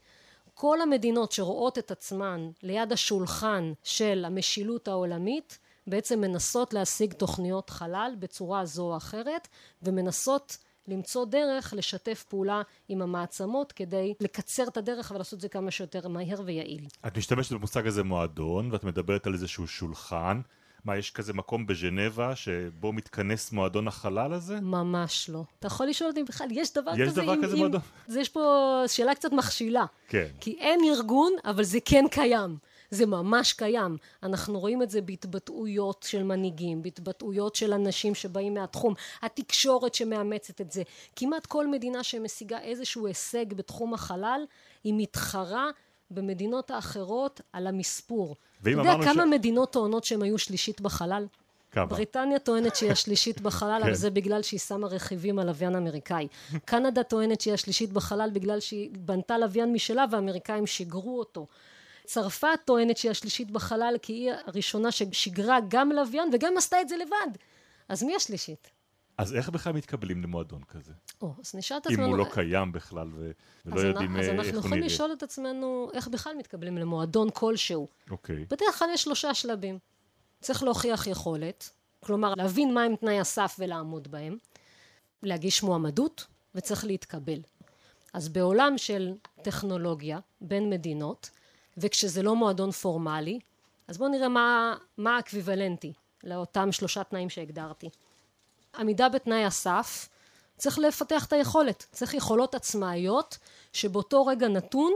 כל 0.61 0.81
המדינות 0.81 1.33
שרואות 1.33 1.79
את 1.79 1.91
עצמן 1.91 2.51
ליד 2.63 2.93
השולחן 2.93 3.73
של 3.83 4.25
המשילות 4.27 4.89
העולמית 4.89 5.59
בעצם 5.87 6.21
מנסות 6.21 6.75
להשיג 6.75 7.13
תוכניות 7.13 7.71
חלל 7.71 8.13
בצורה 8.19 8.65
זו 8.65 8.83
או 8.83 8.97
אחרת 8.97 9.49
ומנסות 9.83 10.57
למצוא 10.89 11.25
דרך 11.25 11.75
לשתף 11.77 12.25
פעולה 12.29 12.63
עם 12.89 13.03
המעצמות 13.03 13.73
כדי 13.73 14.15
לקצר 14.21 14.69
את 14.69 14.77
הדרך 14.77 15.13
ולעשות 15.15 15.35
את 15.35 15.41
זה 15.41 15.49
כמה 15.49 15.71
שיותר 15.71 16.09
מהר 16.09 16.41
ויעיל. 16.45 16.87
את 17.07 17.19
משתמשת 17.19 17.53
במושג 17.53 17.87
הזה 17.87 18.03
מועדון 18.03 18.73
ואת 18.73 18.85
מדברת 18.85 19.27
על 19.27 19.35
איזשהו 19.35 19.67
שולחן 19.67 20.41
מה, 20.85 20.97
יש 20.97 21.11
כזה 21.11 21.33
מקום 21.33 21.67
בז'נבה 21.67 22.37
שבו 22.37 22.93
מתכנס 22.93 23.53
מועדון 23.53 23.89
החלל 23.89 24.33
הזה? 24.33 24.61
ממש 24.61 25.31
לא. 25.31 25.45
אתה 25.59 25.67
יכול 25.67 25.87
לשאול 25.87 26.11
אותי 26.11 26.23
בכלל, 26.23 26.49
יש 26.51 26.73
דבר 26.73 26.91
יש 26.91 27.01
כזה? 27.01 27.21
יש 27.21 27.25
דבר 27.25 27.33
עם, 27.33 27.43
כזה 27.43 27.53
עם... 27.53 27.59
מועדון? 27.59 27.81
יש 28.09 28.29
פה 28.29 28.83
שאלה 28.87 29.15
קצת 29.15 29.33
מכשילה. 29.33 29.85
כן. 30.09 30.27
כי 30.41 30.57
אין 30.61 30.81
ארגון, 30.91 31.33
אבל 31.45 31.65
זה 31.65 31.79
כן 31.85 32.05
קיים. 32.11 32.57
זה 32.91 33.07
ממש 33.07 33.53
קיים. 33.53 33.97
אנחנו 34.23 34.61
רואים 34.61 34.83
את 34.83 34.91
זה 34.91 35.01
בהתבטאויות 35.01 36.07
של 36.09 36.23
מנהיגים, 36.23 36.83
בהתבטאויות 36.83 37.55
של 37.55 37.73
אנשים 37.73 38.15
שבאים 38.15 38.55
מהתחום, 38.55 38.95
התקשורת 39.23 39.95
שמאמצת 39.95 40.61
את 40.61 40.71
זה. 40.73 40.83
כמעט 41.17 41.47
כל 41.47 41.67
מדינה 41.67 42.03
שמשיגה 42.03 42.61
איזשהו 42.61 43.07
הישג 43.07 43.53
בתחום 43.55 43.95
החלל, 43.95 44.45
היא 44.85 44.95
מתחרה 44.97 45.71
במדינות 46.11 46.71
האחרות 46.71 47.41
על 47.53 47.67
המספור. 47.67 48.37
אתה 48.63 48.71
יודע 48.71 48.95
כמה 49.03 49.23
ש... 49.25 49.27
מדינות 49.31 49.73
טוענות 49.73 50.05
שהן 50.05 50.23
היו 50.23 50.39
שלישית 50.39 50.81
בחלל? 50.81 51.27
כמה? 51.71 51.87
בריטניה 51.87 52.39
טוענת 52.39 52.77
שהיא 52.77 52.93
השלישית 52.93 53.41
בחלל, 53.47 53.81
אבל 53.83 53.91
כן. 53.91 53.95
זה 53.95 54.11
בגלל 54.11 54.43
שהיא 54.43 54.61
שמה 54.61 54.87
רכיבים 54.87 55.39
על 55.39 55.47
לוויין 55.47 55.77
אמריקאי. 55.77 56.29
קנדה 56.65 57.03
טוענת 57.03 57.41
שהיא 57.41 57.55
השלישית 57.55 57.93
בחלל 57.93 58.31
בגלל 58.33 58.61
שהיא 58.61 58.91
בנתה 58.93 59.39
לוויין 59.39 59.73
משלה 59.73 60.05
והאמריקאים 60.11 60.67
שיגרו 60.67 61.19
אותו. 61.19 61.47
צרפת 62.05 62.49
טוענת 62.65 62.97
שהיא 62.97 63.11
השלישית 63.11 63.51
בחלל 63.51 63.97
כי 64.03 64.13
היא 64.13 64.33
הראשונה 64.47 64.91
ששיגרה 64.91 65.59
גם 65.69 65.93
לוויין 65.93 66.31
וגם 66.33 66.57
עשתה 66.57 66.81
את 66.81 66.89
זה 66.89 66.97
לבד. 66.97 67.37
אז 67.89 68.03
מי 68.03 68.17
השלישית? 68.17 68.71
אז 69.21 69.35
איך 69.35 69.49
בכלל 69.49 69.73
מתקבלים 69.73 70.23
למועדון 70.23 70.63
כזה? 70.63 70.93
או, 71.23 71.35
אז 71.41 71.55
נשאל 71.55 71.77
את 71.77 71.87
עצמנו... 71.87 72.05
אם 72.05 72.11
הוא 72.11 72.19
לא 72.19 72.27
קיים 72.33 72.73
בכלל 72.73 73.09
ו... 73.15 73.31
ולא 73.67 73.81
יודעים 73.81 74.17
איך 74.17 74.27
הוא 74.27 74.33
נראה. 74.33 74.41
אז 74.41 74.47
אנחנו 74.47 74.59
יכולים 74.59 74.85
לשאול 74.85 75.13
את 75.13 75.23
עצמנו 75.23 75.91
איך 75.95 76.09
בכלל 76.09 76.35
מתקבלים 76.39 76.79
למועדון 76.79 77.29
כלשהו. 77.35 77.89
אוקיי. 78.11 78.45
בדרך 78.45 78.79
כלל 78.79 78.89
יש 78.95 79.03
שלושה 79.03 79.35
שלבים. 79.35 79.79
צריך 80.41 80.63
להוכיח 80.63 81.07
יכולת, 81.07 81.71
כלומר 82.01 82.35
להבין 82.35 82.75
מהם 82.75 82.97
תנאי 82.97 83.21
הסף 83.21 83.57
ולעמוד 83.59 84.09
בהם, 84.09 84.37
להגיש 85.23 85.63
מועמדות 85.63 86.27
וצריך 86.55 86.85
להתקבל. 86.85 87.41
אז 88.13 88.29
בעולם 88.29 88.79
של 88.79 89.15
טכנולוגיה 89.43 90.19
בין 90.41 90.71
מדינות, 90.71 91.31
וכשזה 91.77 92.23
לא 92.23 92.37
מועדון 92.37 92.71
פורמלי, 92.71 93.39
אז 93.89 93.99
בואו 93.99 94.11
נראה 94.11 94.29
מה, 94.29 94.75
מה 94.99 95.17
האקוויוולנטי 95.17 95.93
לאותם 96.25 96.73
שלושה 96.73 97.05
תנאים 97.05 97.31
שהגדרתי. 97.31 97.89
עמידה 98.79 99.09
בתנאי 99.09 99.45
הסף, 99.45 100.09
צריך 100.57 100.79
לפתח 100.79 101.25
את 101.25 101.33
היכולת, 101.33 101.87
צריך 101.93 102.15
יכולות 102.15 102.55
עצמאיות 102.55 103.39
שבאותו 103.73 104.27
רגע 104.27 104.49
נתון 104.49 104.93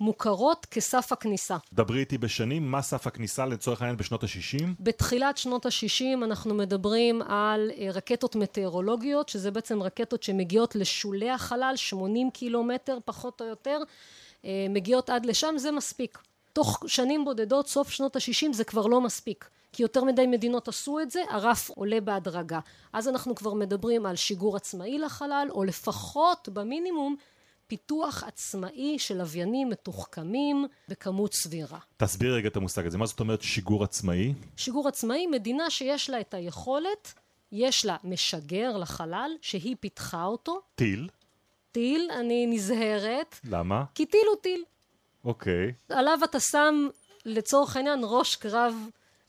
מוכרות 0.00 0.66
כסף 0.70 1.12
הכניסה. 1.12 1.56
דברי 1.72 2.00
איתי 2.00 2.18
בשנים, 2.18 2.70
מה 2.70 2.82
סף 2.82 3.06
הכניסה 3.06 3.46
לצורך 3.46 3.82
העניין 3.82 3.96
בשנות 3.96 4.24
ה-60? 4.24 4.64
בתחילת 4.80 5.36
שנות 5.38 5.66
ה-60 5.66 6.24
אנחנו 6.24 6.54
מדברים 6.54 7.22
על 7.22 7.70
אה, 7.78 7.88
רקטות 7.92 8.36
מטאורולוגיות, 8.36 9.28
שזה 9.28 9.50
בעצם 9.50 9.82
רקטות 9.82 10.22
שמגיעות 10.22 10.76
לשולי 10.76 11.30
החלל, 11.30 11.72
80 11.76 12.30
קילומטר 12.30 12.98
פחות 13.04 13.40
או 13.40 13.46
יותר, 13.46 13.78
אה, 14.44 14.66
מגיעות 14.70 15.10
עד 15.10 15.26
לשם, 15.26 15.54
זה 15.58 15.70
מספיק. 15.70 16.18
תוך 16.52 16.84
שנים 16.86 17.24
בודדות, 17.24 17.68
סוף 17.68 17.90
שנות 17.90 18.16
ה-60 18.16 18.52
זה 18.52 18.64
כבר 18.64 18.86
לא 18.86 19.00
מספיק. 19.00 19.48
כי 19.72 19.82
יותר 19.82 20.04
מדי 20.04 20.26
מדינות 20.26 20.68
עשו 20.68 21.00
את 21.00 21.10
זה, 21.10 21.20
הרף 21.28 21.70
עולה 21.70 22.00
בהדרגה. 22.00 22.60
אז 22.92 23.08
אנחנו 23.08 23.34
כבר 23.34 23.54
מדברים 23.54 24.06
על 24.06 24.16
שיגור 24.16 24.56
עצמאי 24.56 24.98
לחלל, 24.98 25.48
או 25.50 25.64
לפחות 25.64 26.48
במינימום 26.48 27.16
פיתוח 27.66 28.24
עצמאי 28.24 28.98
של 28.98 29.18
לוויינים 29.18 29.68
מתוחכמים 29.68 30.66
בכמות 30.88 31.34
סבירה. 31.34 31.78
תסביר 31.96 32.34
רגע 32.34 32.48
את 32.48 32.56
המושג 32.56 32.86
הזה, 32.86 32.98
מה 32.98 33.06
זאת 33.06 33.20
אומרת 33.20 33.42
שיגור 33.42 33.84
עצמאי? 33.84 34.34
שיגור 34.56 34.88
עצמאי, 34.88 35.26
מדינה 35.26 35.70
שיש 35.70 36.10
לה 36.10 36.20
את 36.20 36.34
היכולת, 36.34 37.14
יש 37.52 37.86
לה 37.86 37.96
משגר 38.04 38.76
לחלל, 38.76 39.30
שהיא 39.40 39.76
פיתחה 39.80 40.24
אותו. 40.24 40.60
טיל? 40.74 41.08
טיל, 41.72 42.10
אני 42.10 42.46
נזהרת. 42.46 43.36
למה? 43.44 43.84
כי 43.94 44.06
טיל 44.06 44.26
הוא 44.28 44.36
טיל. 44.42 44.64
אוקיי. 45.24 45.72
עליו 45.88 46.18
אתה 46.24 46.40
שם, 46.40 46.88
לצורך 47.24 47.76
העניין, 47.76 48.00
ראש 48.02 48.36
קרב 48.36 48.74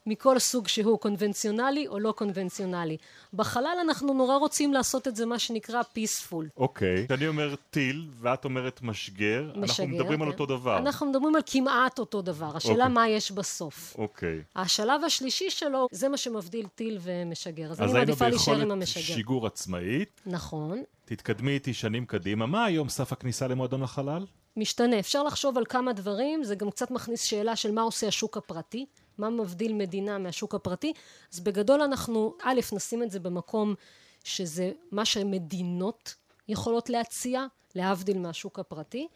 מכל 0.06 0.40
סוג 0.40 0.68
שהוא, 0.68 1.00
קונבנציונלי 1.00 1.88
או 1.88 2.00
לא 2.00 2.12
קונבנציונלי. 2.12 2.98
בחלל 3.34 3.78
אנחנו 3.82 4.14
נורא 4.14 4.36
רוצים 4.36 4.74
לעשות 4.74 5.08
את 5.08 5.16
זה 5.16 5.26
מה 5.26 5.40
שנקרא 5.40 5.82
peaceful. 5.82 6.46
אוקיי, 6.58 7.06
okay. 7.10 7.14
אני 7.14 7.28
אומר 7.28 7.56
טיל 7.70 8.08
ואת 8.20 8.46
אומרת 8.46 8.82
משגר, 8.82 9.52
משגר 9.56 9.84
אנחנו 9.84 9.88
מדברים 9.88 10.20
כן. 10.20 10.26
על 10.26 10.32
אותו 10.32 10.46
דבר. 10.46 10.78
אנחנו 10.78 11.06
מדברים 11.06 11.36
על 11.36 11.42
כמעט 11.46 12.00
אותו 12.00 12.22
דבר, 12.22 12.58
השאלה 12.58 12.74
okay. 12.74 12.88
אוקיי. 12.88 12.94
מה 12.94 13.10
יש 13.10 13.32
בסוף. 13.32 13.96
אוקיי. 13.98 14.40
Okay. 14.40 14.60
השלב 14.62 15.04
השלישי 15.04 15.50
שלו, 15.50 15.88
זה 15.92 16.10
מה 16.10 16.18
שמבדיל 16.18 16.68
טיל 16.76 16.98
ומשגר. 17.02 17.72
אז, 17.72 17.82
אז 17.82 17.90
אני 17.90 17.94
מעדיפה 17.94 18.28
להישאר 18.28 18.62
עם 18.62 18.72
המשגר. 18.72 18.84
אז 18.84 18.96
היינו 18.96 19.06
ביכולת 19.06 19.18
שיגור 19.18 19.48
עצמאית. 19.48 20.22
נכון. 20.26 20.84
תתקדמי 21.06 21.52
איתי 21.52 21.74
שנים 21.74 22.06
קדימה, 22.06 22.46
מה 22.46 22.66
היום 22.66 22.90
סף 22.90 23.12
הכניסה 23.12 23.48
למועדון 23.48 23.84
החלל? 23.84 24.26
משתנה. 24.58 25.00
אפשר 25.00 25.24
לחשוב 25.24 25.58
על 25.58 25.66
כמה 25.66 25.94
דברים, 25.94 26.44
זה 26.44 26.56
גם 26.56 26.72
קצת 26.72 26.92
מכניס 26.92 27.24
שאלה 27.24 27.56
של 27.56 27.72
מה 27.72 27.82
עושה 27.82 28.08
השוק 28.08 28.38
הפרטי. 28.38 28.86
מה 29.22 29.30
מבדיל 29.30 29.74
מדינה 29.74 30.18
מהשוק 30.18 30.56
הפרטי? 30.56 30.94
אז 31.34 31.40
בגדול 31.40 31.82
אנחנו, 31.82 32.36
א', 32.44 32.60
נשים 32.74 33.04
את 33.04 33.12
זה 33.12 33.20
במקום 33.20 33.76
שזה 34.24 34.72
מה 34.92 35.06
שמדינות 35.06 36.16
יכולות 36.48 36.90
להציע, 36.90 37.46
להבדיל 37.76 38.18
מהשוק 38.18 38.60
הפרטי, 38.60 39.08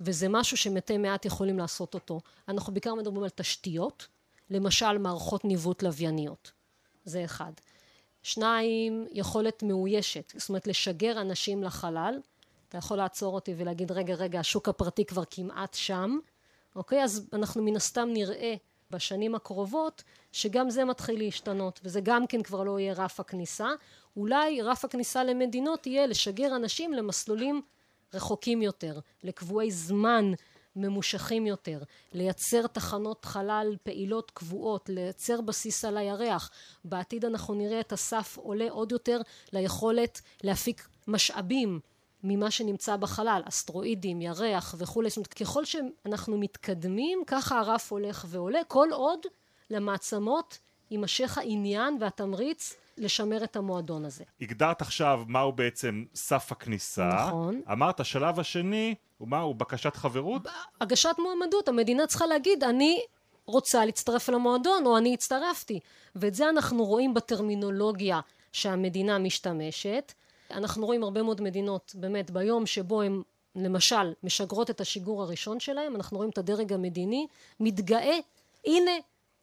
וזה 0.00 0.28
משהו 0.28 0.56
שמתי 0.56 0.98
מעט 0.98 1.24
יכולים 1.24 1.58
לעשות 1.58 1.94
אותו. 1.94 2.20
אנחנו 2.48 2.72
בעיקר 2.72 2.94
מדברים 2.94 3.22
על 3.22 3.28
תשתיות, 3.28 4.06
למשל 4.50 4.98
מערכות 4.98 5.44
ניווט 5.44 5.82
לווייניות. 5.82 6.52
זה 7.04 7.24
אחד. 7.24 7.52
שניים, 8.22 9.06
יכולת 9.12 9.62
מאוישת, 9.62 10.32
זאת 10.36 10.48
אומרת 10.48 10.66
לשגר 10.66 11.20
אנשים 11.20 11.62
לחלל. 11.62 12.20
אתה 12.68 12.78
יכול 12.78 12.96
לעצור 12.96 13.34
אותי 13.34 13.54
ולהגיד 13.56 13.92
רגע 13.92 14.14
רגע 14.14 14.40
השוק 14.40 14.68
הפרטי 14.68 15.04
כבר 15.04 15.22
כמעט 15.30 15.74
שם, 15.74 16.18
אוקיי? 16.76 17.04
אז 17.04 17.28
אנחנו 17.32 17.62
מן 17.62 17.76
הסתם 17.76 18.08
נראה 18.12 18.54
בשנים 18.90 19.34
הקרובות 19.34 20.02
שגם 20.32 20.70
זה 20.70 20.84
מתחיל 20.84 21.18
להשתנות 21.18 21.80
וזה 21.84 22.00
גם 22.00 22.26
כן 22.26 22.42
כבר 22.42 22.62
לא 22.62 22.80
יהיה 22.80 22.92
רף 22.92 23.20
הכניסה 23.20 23.68
אולי 24.16 24.62
רף 24.62 24.84
הכניסה 24.84 25.24
למדינות 25.24 25.86
יהיה 25.86 26.06
לשגר 26.06 26.56
אנשים 26.56 26.92
למסלולים 26.92 27.62
רחוקים 28.14 28.62
יותר 28.62 29.00
לקבועי 29.22 29.70
זמן 29.70 30.32
ממושכים 30.76 31.46
יותר, 31.46 31.82
לייצר 32.12 32.66
תחנות 32.66 33.24
חלל 33.24 33.76
פעילות 33.82 34.30
קבועות, 34.30 34.88
לייצר 34.88 35.40
בסיס 35.40 35.84
על 35.84 35.96
הירח. 35.96 36.50
בעתיד 36.84 37.24
אנחנו 37.24 37.54
נראה 37.54 37.80
את 37.80 37.92
הסף 37.92 38.36
עולה 38.36 38.70
עוד 38.70 38.92
יותר 38.92 39.20
ליכולת 39.52 40.20
להפיק 40.44 40.88
משאבים 41.08 41.80
ממה 42.24 42.50
שנמצא 42.50 42.96
בחלל, 42.96 43.42
אסטרואידים, 43.48 44.20
ירח 44.20 44.74
וכולי, 44.78 45.08
זאת 45.08 45.16
אומרת 45.16 45.34
ככל 45.34 45.64
שאנחנו 45.64 46.38
מתקדמים 46.38 47.22
ככה 47.26 47.58
הרף 47.58 47.92
הולך 47.92 48.24
ועולה, 48.28 48.64
כל 48.68 48.88
עוד 48.92 49.20
למעצמות 49.70 50.58
יימשך 50.90 51.38
העניין 51.38 51.96
והתמריץ 52.00 52.74
לשמר 52.96 53.44
את 53.44 53.56
המועדון 53.56 54.04
הזה. 54.04 54.24
הגדרת 54.40 54.80
עכשיו 54.80 55.22
מהו 55.26 55.52
בעצם 55.52 56.04
סף 56.14 56.52
הכניסה. 56.52 57.08
נכון. 57.08 57.60
אמרת 57.72 58.00
השלב 58.00 58.40
השני 58.40 58.94
הוא 59.18 59.28
מהו 59.28 59.54
בקשת 59.54 59.96
חברות? 59.96 60.42
הגשת 60.80 61.16
מועמדות, 61.18 61.68
המדינה 61.68 62.06
צריכה 62.06 62.26
להגיד 62.26 62.64
אני 62.64 63.00
רוצה 63.46 63.84
להצטרף 63.84 64.28
למועדון 64.28 64.86
או 64.86 64.98
אני 64.98 65.14
הצטרפתי 65.14 65.80
ואת 66.14 66.34
זה 66.34 66.48
אנחנו 66.48 66.84
רואים 66.84 67.14
בטרמינולוגיה 67.14 68.20
שהמדינה 68.52 69.18
משתמשת 69.18 70.12
אנחנו 70.50 70.86
רואים 70.86 71.02
הרבה 71.02 71.22
מאוד 71.22 71.40
מדינות, 71.40 71.92
באמת, 71.94 72.30
ביום 72.30 72.66
שבו 72.66 73.02
הן 73.02 73.22
למשל 73.54 74.12
משגרות 74.22 74.70
את 74.70 74.80
השיגור 74.80 75.22
הראשון 75.22 75.60
שלהם, 75.60 75.96
אנחנו 75.96 76.16
רואים 76.16 76.30
את 76.30 76.38
הדרג 76.38 76.72
המדיני 76.72 77.26
מתגאה, 77.60 78.18
הנה, 78.66 78.90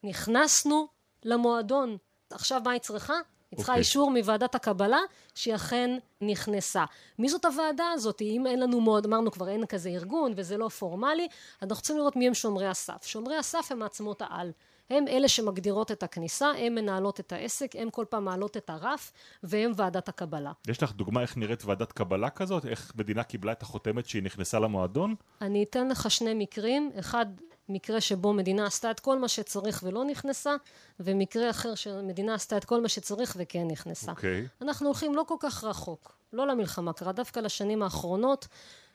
נכנסנו 0.03 0.88
למועדון. 1.24 1.97
עכשיו 2.29 2.62
מה 2.65 2.71
היא 2.71 2.81
צריכה? 2.81 3.13
היא 3.51 3.57
צריכה 3.57 3.71
okay. 3.71 3.75
אוקיי. 3.75 3.79
אישור 3.79 4.12
מוועדת 4.12 4.55
הקבלה 4.55 5.00
שהיא 5.35 5.55
אכן 5.55 5.97
נכנסה. 6.21 6.85
מי 7.19 7.29
זאת 7.29 7.45
הוועדה 7.45 7.89
הזאת? 7.93 8.21
אם 8.21 8.47
אין 8.47 8.59
לנו 8.59 8.81
מאוד, 8.81 9.05
אמרנו 9.05 9.31
כבר 9.31 9.50
אין 9.50 9.65
כזה 9.65 9.89
ארגון 9.89 10.33
וזה 10.35 10.57
לא 10.57 10.69
פורמלי, 10.69 11.27
אנחנו 11.62 11.81
צריכים 11.81 11.97
לראות 11.97 12.15
מי 12.15 12.27
הם 12.27 12.33
שומרי 12.33 12.67
הסף. 12.67 13.05
שומרי 13.05 13.38
הסף 13.38 13.67
הם 13.71 13.79
מעצמות 13.79 14.21
העל. 14.21 14.51
הם 14.89 15.08
אלה 15.08 15.27
שמגדירות 15.27 15.92
את 15.92 16.04
הכניסה, 16.04 16.48
הם 16.58 16.75
מנהלות 16.75 17.20
את 17.20 17.32
העסק, 17.32 17.72
הם 17.75 17.89
כל 17.89 18.06
פעם 18.10 18.25
מעלות 18.25 18.58
את 18.58 18.70
הרף, 18.70 19.12
והם 19.44 19.72
ועדת 19.75 20.10
הקבלה. 20.10 20.51
יש 20.68 20.84
לך 20.84 20.92
דוגמה 20.92 21.22
איך 21.22 21.38
נראית 21.38 21.65
ועדת 21.65 21.92
קבלה 21.92 22.30
כזאת? 22.30 22.65
איך 22.65 22.92
מדינה 22.96 23.24
קיבלה 23.24 23.51
את 23.51 23.62
החותמת 23.62 24.06
שהיא 24.06 24.24
נכנסה 24.24 24.60
למועדון? 24.60 25.15
אני 25.42 25.63
אתן 25.63 25.88
לך 25.88 26.12
שני 26.12 26.34
מקרים. 26.34 26.92
אחד, 27.00 27.25
מקרה 27.70 28.01
שבו 28.01 28.34
מדינה 28.34 28.65
עשתה 28.65 28.92
את 28.92 29.00
כל 29.00 29.20
מה 29.20 29.27
שצריך 29.27 29.84
ולא 29.84 30.06
נכנסה, 30.06 30.56
ומקרה 31.00 31.50
אחר 31.50 31.75
שמדינה 31.75 32.34
עשתה 32.34 32.58
את 32.58 32.65
כל 32.65 32.82
מה 32.82 32.89
שצריך 32.89 33.36
וכן 33.39 33.68
נכנסה. 33.68 34.12
אוקיי. 34.12 34.46
Okay. 34.46 34.63
אנחנו 34.63 34.88
הולכים 34.88 35.15
לא 35.15 35.24
כל 35.27 35.36
כך 35.39 35.63
רחוק, 35.63 36.15
לא 36.34 36.48
למלחמה 36.48 36.94
קרה, 36.94 37.12
דווקא 37.12 37.39
לשנים 37.39 37.84
האחרונות, 37.84 38.48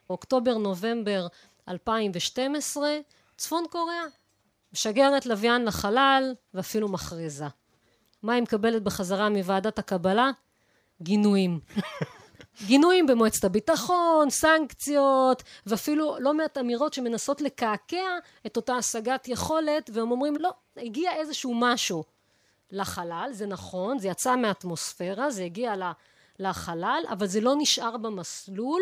אוקטובר-נובמבר 0.09 1.27
2012, 1.67 2.89
צפון 3.37 3.63
קוריאה 3.69 4.03
משגרת 4.73 5.25
לוויין 5.25 5.65
לחלל 5.65 6.33
ואפילו 6.53 6.89
מכריזה. 6.89 7.45
מה 8.23 8.33
היא 8.33 8.43
מקבלת 8.43 8.83
בחזרה 8.83 9.29
מוועדת 9.29 9.79
הקבלה? 9.79 10.31
גינויים. 11.01 11.59
גינויים 12.67 13.07
במועצת 13.07 13.43
הביטחון, 13.43 14.29
סנקציות, 14.29 15.43
ואפילו 15.65 16.15
לא 16.19 16.33
מעט 16.33 16.57
אמירות 16.57 16.93
שמנסות 16.93 17.41
לקעקע 17.41 18.17
את 18.45 18.57
אותה 18.57 18.75
השגת 18.75 19.27
יכולת, 19.27 19.89
והם 19.93 20.11
אומרים, 20.11 20.35
לא, 20.39 20.49
הגיע 20.77 21.11
איזשהו 21.15 21.53
משהו 21.55 22.03
לחלל, 22.71 23.29
זה 23.31 23.45
נכון, 23.45 23.99
זה 23.99 24.07
יצא 24.07 24.35
מהאטמוספירה, 24.35 25.31
זה 25.31 25.43
הגיע 25.43 25.73
לחלל, 26.39 27.03
אבל 27.09 27.27
זה 27.27 27.41
לא 27.41 27.53
נשאר 27.57 27.97
במסלול, 27.97 28.81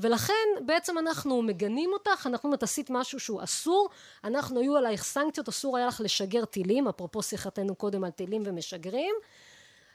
ולכן 0.00 0.48
בעצם 0.66 0.98
אנחנו 0.98 1.42
מגנים 1.42 1.90
אותך, 1.92 2.26
אנחנו 2.26 2.46
אומרים 2.46 2.54
את 2.54 2.62
עשית 2.62 2.90
משהו 2.90 3.20
שהוא 3.20 3.44
אסור, 3.44 3.88
אנחנו 4.24 4.60
היו 4.60 4.76
עלייך 4.76 5.04
סנקציות, 5.04 5.48
אסור 5.48 5.76
היה 5.76 5.86
לך 5.86 6.00
לשגר 6.04 6.44
טילים, 6.44 6.88
אפרופו 6.88 7.22
שיחתנו 7.22 7.74
קודם 7.74 8.04
על 8.04 8.10
טילים 8.10 8.42
ומשגרים, 8.44 9.14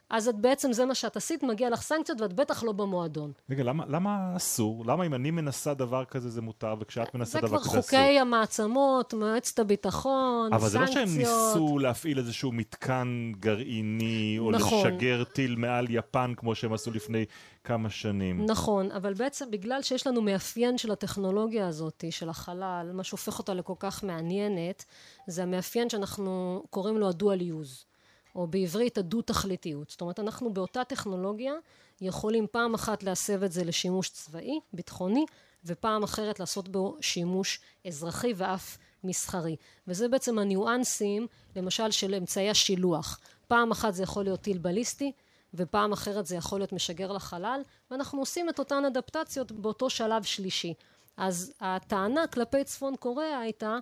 אז 0.10 0.28
את 0.28 0.36
בעצם 0.36 0.74
זה 0.74 0.86
מה 0.86 0.96
שאת 0.96 1.18
עשית, 1.18 1.44
מגיע 1.44 1.70
לך 1.70 1.82
סנקציות 1.82 2.22
ואת 2.22 2.34
בטח 2.34 2.64
לא 2.64 2.72
במועדון. 2.72 3.32
רגע, 3.50 3.64
למה, 3.64 3.84
למה 3.88 4.34
אסור? 4.36 4.86
למה 4.86 5.06
אם 5.06 5.14
אני 5.14 5.32
מנסה 5.32 5.74
דבר 5.74 6.06
כזה 6.06 6.30
זה 6.30 6.42
מותר, 6.42 6.76
וכשאת 6.80 7.16
מנסה 7.16 7.40
דבר 7.42 7.48
כזה 7.48 7.58
אסור? 7.58 7.82
זה 7.82 7.88
כבר 7.88 7.98
חוקי 7.98 8.20
המעצמות, 8.20 9.14
מועצת 9.14 9.60
הביטחון, 9.60 10.54
אבל 10.54 10.70
סנקציות. 10.70 10.88
אבל 10.88 10.88
זה 10.88 11.00
לא 11.00 11.08
שהם 11.08 11.18
ניסו 11.18 11.80
להפעיל 11.80 12.18
איזשהו 12.18 12.52
מתקן 12.52 13.32
גרעיני, 13.40 14.36
או 14.40 14.52
נכון. 14.52 14.88
לשגר 14.88 15.24
טיל 15.24 15.56
מעל 15.56 15.86
יפן, 15.90 16.34
כמו 16.38 16.56
שהם 16.56 16.74
עשו 16.74 16.92
לפני 16.92 17.26
כמה 17.64 17.90
שנים. 17.90 18.46
נכון, 18.46 18.92
אבל 18.92 19.14
בעצם 19.14 19.52
בגלל 19.52 19.82
שיש 19.82 20.08
לנו 20.08 20.22
מאפיין 20.22 20.78
של 20.78 20.92
הטכנולוגיה 20.92 21.68
הזאת, 21.68 22.04
של 22.10 22.30
החלל, 22.30 22.92
מה 22.94 23.04
שהופך 23.04 23.40
אותה 23.40 23.54
לכל 23.54 23.74
כך 23.80 24.04
מעניינת, 24.04 24.86
זה 25.28 25.44
המאפיין 25.44 25.90
שאנחנו 25.90 26.64
קוראים 26.70 26.98
לו 26.98 27.10
ה-dual 27.10 27.42
use. 27.42 27.95
או 28.36 28.48
בעברית 28.48 28.98
הדו-תכליתיות. 28.98 29.90
זאת 29.90 30.02
אומרת, 30.02 30.20
אנחנו 30.20 30.54
באותה 30.54 30.84
טכנולוגיה 30.84 31.54
יכולים 32.02 32.48
פעם 32.52 32.74
אחת 32.74 33.04
להסב 33.04 33.44
את 33.44 33.52
זה 33.52 33.64
לשימוש 33.64 34.10
צבאי, 34.10 34.60
ביטחוני, 34.74 35.26
ופעם 35.66 36.04
אחרת 36.04 36.40
לעשות 36.40 36.70
בו 36.70 36.98
שימוש 37.02 37.60
אזרחי 37.88 38.34
ואף 38.36 38.78
מסחרי. 39.04 39.56
וזה 39.88 40.08
בעצם 40.08 40.40
הניואנסים, 40.40 41.28
למשל, 41.56 41.92
של 41.92 42.16
אמצעי 42.16 42.50
השילוח. 42.50 43.20
פעם 43.48 43.72
אחת 43.72 43.94
זה 43.94 44.04
יכול 44.04 44.24
להיות 44.24 44.42
טיל 44.42 44.58
בליסטי, 44.58 45.12
ופעם 45.54 45.94
אחרת 45.94 46.26
זה 46.26 46.36
יכול 46.36 46.60
להיות 46.60 46.74
משגר 46.74 47.12
לחלל, 47.12 47.62
ואנחנו 47.92 48.20
עושים 48.20 48.50
את 48.50 48.60
אותן 48.60 48.86
אדפטציות 48.86 49.52
באותו 49.52 49.90
שלב 49.90 50.24
שלישי. 50.24 50.74
אז 51.18 51.54
הטענה 51.62 52.28
כלפי 52.28 52.64
צפון 52.64 52.96
קוריאה 52.96 53.40
הייתה 53.40 53.78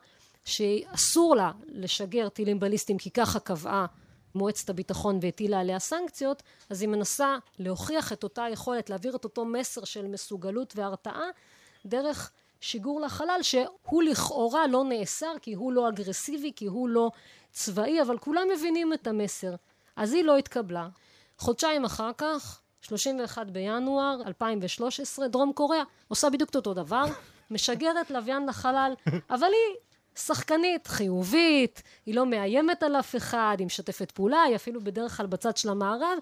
שאסור 0.46 1.36
לה 1.36 1.52
לשגר 1.68 2.30
טילים 2.30 2.60
בליסטיים 2.60 2.98
כי 2.98 3.10
ככה 3.10 3.39
קבעה 3.39 3.86
מועצת 4.36 4.69
הביטחון 4.69 5.19
והטילה 5.22 5.60
עליה 5.60 5.80
סנקציות, 5.80 6.43
אז 6.69 6.82
היא 6.82 6.89
מנסה 6.89 7.38
להוכיח 7.60 8.13
את 8.13 8.24
אותה 8.24 8.46
יכולת, 8.52 8.89
להעביר 8.89 9.15
את 9.15 9.24
אותו 9.24 9.46
מסר 9.46 9.84
של 9.84 10.08
מסוגלות 10.08 10.74
והרתעה, 10.76 11.26
דרך 11.86 12.32
שיגור 12.62 13.02
לחלל, 13.02 13.39
שהוא 13.41 14.04
לכאורה 14.04 14.67
לא 14.67 14.84
נאסר, 14.84 15.34
כי 15.41 15.54
הוא 15.54 15.74
לא 15.74 15.89
אגרסיבי, 15.89 16.52
כי 16.56 16.65
הוא 16.65 16.89
לא 16.89 17.12
צבאי, 17.52 18.02
אבל 18.02 18.17
כולם 18.17 18.48
מבינים 18.54 18.93
את 18.93 19.08
המסר. 19.08 19.56
אז 19.96 20.13
היא 20.13 20.24
לא 20.24 20.38
התקבלה. 20.38 20.88
חודשיים 21.38 21.86
אחר 21.86 22.12
כך, 22.17 22.62
31 22.82 23.48
בינואר 23.48 24.22
2013, 24.28 25.28
דרום 25.28 25.54
קוריאה 25.54 25.84
עושה 26.08 26.30
בדיוק 26.30 26.50
את 26.50 26.56
אותו 26.56 26.74
דבר, 26.74 27.06
משגרת 27.52 28.12
לוויין 28.12 28.46
לחלל, 28.46 28.93
אבל 29.30 29.48
היא 29.48 29.78
שחקנית, 30.15 30.88
חיובית, 30.88 31.84
היא 32.06 32.15
לא 32.15 32.26
מאיימת 32.26 32.84
על 32.84 32.95
אף 32.95 33.15
אחד, 33.15 33.56
היא 33.60 33.65
משתפת 33.65 34.12
פעולה, 34.12 34.41
היא 34.43 34.56
אפילו 34.56 34.82
בדרך 34.82 35.17
כלל 35.17 35.26
בצד 35.26 35.58
של 35.58 35.69
המערב. 35.69 36.17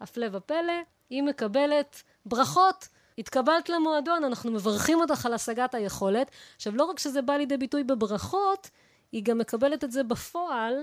הפלא 0.00 0.26
ופלא, 0.32 0.72
היא 1.10 1.22
מקבלת 1.22 2.02
ברכות. 2.26 2.88
התקבלת 3.18 3.68
למועדון, 3.68 4.24
אנחנו 4.24 4.50
מברכים 4.50 5.00
אותך 5.00 5.26
על 5.26 5.34
השגת 5.34 5.74
היכולת. 5.74 6.30
עכשיו, 6.56 6.76
לא 6.76 6.84
רק 6.84 6.98
שזה 6.98 7.22
בא 7.22 7.32
לידי 7.32 7.56
ביטוי 7.56 7.84
בברכות, 7.84 8.70
היא 9.12 9.22
גם 9.24 9.38
מקבלת 9.38 9.84
את 9.84 9.92
זה 9.92 10.02
בפועל 10.02 10.74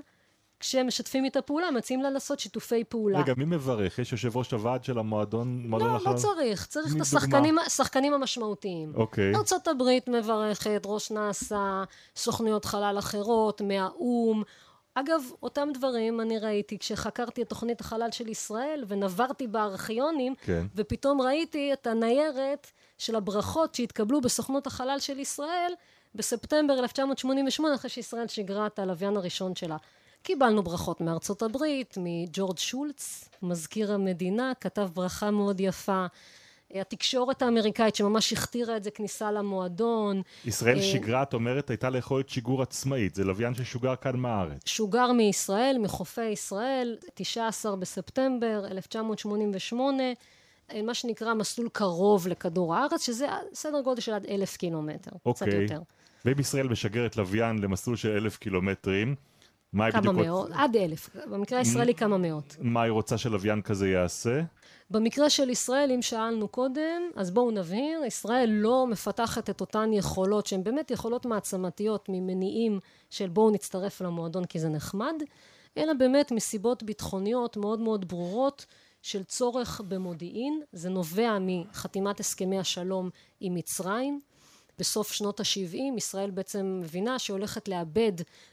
כשהם 0.65 0.87
משתפים 0.87 1.25
איתה 1.25 1.41
פעולה, 1.41 1.71
מציעים 1.71 2.01
לה 2.01 2.09
לעשות 2.09 2.39
שיתופי 2.39 2.83
פעולה. 2.83 3.19
רגע, 3.19 3.33
מי 3.37 3.45
מברך? 3.45 3.99
יש 3.99 4.11
יושב 4.11 4.37
ראש 4.37 4.51
הוועד 4.51 4.83
של 4.83 4.99
המועדון? 4.99 5.67
לא, 5.69 5.99
לא? 6.05 6.13
צריך. 6.13 6.65
צריך 6.65 6.95
את 6.95 7.01
השחקנים 7.01 7.59
השחקנים 7.59 8.13
המשמעותיים. 8.13 8.91
אוקיי. 8.95 9.35
ארצות 9.35 9.67
הברית 9.67 10.07
מברכת, 10.07 10.81
ראש 10.85 11.11
נאס"א, 11.11 11.83
סוכנויות 12.15 12.65
חלל 12.65 12.95
אחרות, 12.99 13.61
מהאו"ם. 13.61 14.43
אגב, 14.95 15.21
אותם 15.43 15.69
דברים 15.73 16.21
אני 16.21 16.39
ראיתי 16.39 16.77
כשחקרתי 16.77 17.41
את 17.41 17.49
תוכנית 17.49 17.81
החלל 17.81 18.11
של 18.11 18.27
ישראל 18.27 18.83
ונברתי 18.87 19.47
בארכיונים, 19.47 20.33
כן. 20.41 20.65
ופתאום 20.75 21.21
ראיתי 21.21 21.73
את 21.73 21.87
הניירת 21.87 22.71
של 22.97 23.15
הברכות 23.15 23.75
שהתקבלו 23.75 24.21
בסוכנות 24.21 24.67
החלל 24.67 24.99
של 24.99 25.19
ישראל 25.19 25.73
בספטמבר 26.15 26.79
1988, 26.79 27.75
אחרי 27.75 27.89
שישראל 27.89 28.27
שיגרה 28.27 28.67
את 28.67 28.79
הלוויין 28.79 29.17
הראשון 29.17 29.55
שלה. 29.55 29.77
קיבלנו 30.25 30.63
ברכות 30.63 31.01
מארצות 31.01 31.41
הברית, 31.41 31.97
מג'ורג' 32.01 32.57
שולץ, 32.57 33.29
מזכיר 33.41 33.93
המדינה, 33.93 34.51
כתב 34.61 34.89
ברכה 34.93 35.31
מאוד 35.31 35.59
יפה. 35.59 36.05
התקשורת 36.75 37.41
האמריקאית 37.41 37.95
שממש 37.95 38.33
הכתירה 38.33 38.77
את 38.77 38.83
זה 38.83 38.91
כניסה 38.91 39.31
למועדון. 39.31 40.21
ישראל 40.45 40.77
אה, 40.77 40.83
שיגרה, 40.83 41.23
את 41.23 41.33
אומרת, 41.33 41.69
הייתה 41.69 41.89
לה 41.89 41.97
יכולת 41.97 42.29
שיגור 42.29 42.61
עצמאית, 42.61 43.15
זה 43.15 43.23
לוויין 43.23 43.53
ששוגר 43.53 43.95
כאן 43.95 44.15
מהארץ. 44.15 44.61
שוגר 44.65 45.11
מישראל, 45.11 45.77
מחופי 45.79 46.25
ישראל, 46.25 46.97
19 47.13 47.75
בספטמבר 47.75 48.65
1988, 48.71 50.03
מה 50.83 50.93
שנקרא 50.93 51.33
מסלול 51.33 51.69
קרוב 51.69 52.27
לכדור 52.27 52.75
הארץ, 52.75 53.05
שזה 53.05 53.27
סדר 53.53 53.81
גודל 53.81 54.01
של 54.01 54.13
עד 54.13 54.25
אלף 54.25 54.57
קילומטר, 54.57 55.11
אוקיי. 55.25 55.47
קצת 55.47 55.61
יותר. 55.61 55.81
ואם 56.25 56.39
ישראל 56.39 56.67
משגרת 56.67 57.17
לוויין 57.17 57.59
למסלול 57.59 57.95
של 57.95 58.09
אלף 58.09 58.37
קילומטרים, 58.37 59.15
מה 59.75 59.91
כמה 59.91 60.01
בדיוק... 60.01 60.15
מאות, 60.15 60.49
עד 60.53 60.75
אלף. 60.75 61.09
במקרה 61.31 61.59
הישראלי 61.59 61.95
כמה 61.95 62.17
מאות. 62.17 62.55
מה 62.59 62.81
היא 62.81 62.91
רוצה 62.91 63.17
שלוויין 63.17 63.61
כזה 63.61 63.89
יעשה? 63.89 64.41
במקרה 64.89 65.29
של 65.29 65.49
ישראל, 65.49 65.91
אם 65.91 66.01
שאלנו 66.01 66.47
קודם, 66.47 67.01
אז 67.15 67.31
בואו 67.31 67.51
נבהיר, 67.51 68.03
ישראל 68.07 68.49
לא 68.49 68.87
מפתחת 68.87 69.49
את 69.49 69.61
אותן 69.61 69.89
יכולות 69.93 70.45
שהן 70.45 70.63
באמת 70.63 70.91
יכולות 70.91 71.25
מעצמתיות 71.25 72.05
ממניעים 72.09 72.79
של 73.09 73.29
בואו 73.29 73.51
נצטרף 73.51 74.01
למועדון 74.01 74.45
כי 74.45 74.59
זה 74.59 74.69
נחמד, 74.69 75.15
אלא 75.77 75.93
באמת 75.93 76.31
מסיבות 76.31 76.83
ביטחוניות 76.83 77.57
מאוד 77.57 77.79
מאוד 77.79 78.07
ברורות 78.07 78.65
של 79.01 79.23
צורך 79.23 79.81
במודיעין. 79.87 80.61
זה 80.71 80.89
נובע 80.89 81.37
מחתימת 81.41 82.19
הסכמי 82.19 82.59
השלום 82.59 83.09
עם 83.39 83.55
מצרים. 83.55 84.19
בסוף 84.79 85.11
שנות 85.11 85.39
ה-70 85.39 85.97
ישראל 85.97 86.31
בעצם 86.31 86.79
מבינה 86.81 87.19
שהיא 87.19 87.33
הולכת 87.33 87.67
לאבד 87.67 88.11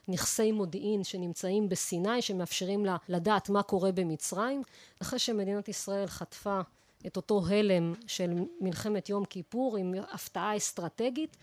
נכסי 0.09 0.53
מודיעין 0.53 1.05
שנמצאים 1.05 1.69
בסיני 1.69 2.23
שמאפשרים 2.23 2.85
לה 2.85 2.97
לדעת 3.09 3.51
מה 3.51 3.63
קורה 3.63 3.93
במצרים. 3.93 4.63
אחרי 5.03 5.19
שמדינת 5.19 5.69
ישראל 5.69 6.07
חטפה 6.07 6.61
את 7.07 7.17
אותו 7.17 7.43
הלם 7.49 7.95
של 8.07 8.31
מלחמת 8.61 9.09
יום 9.09 9.25
כיפור 9.25 9.77
עם 9.77 9.95
הפתעה 10.13 10.57
אסטרטגית 10.57 11.37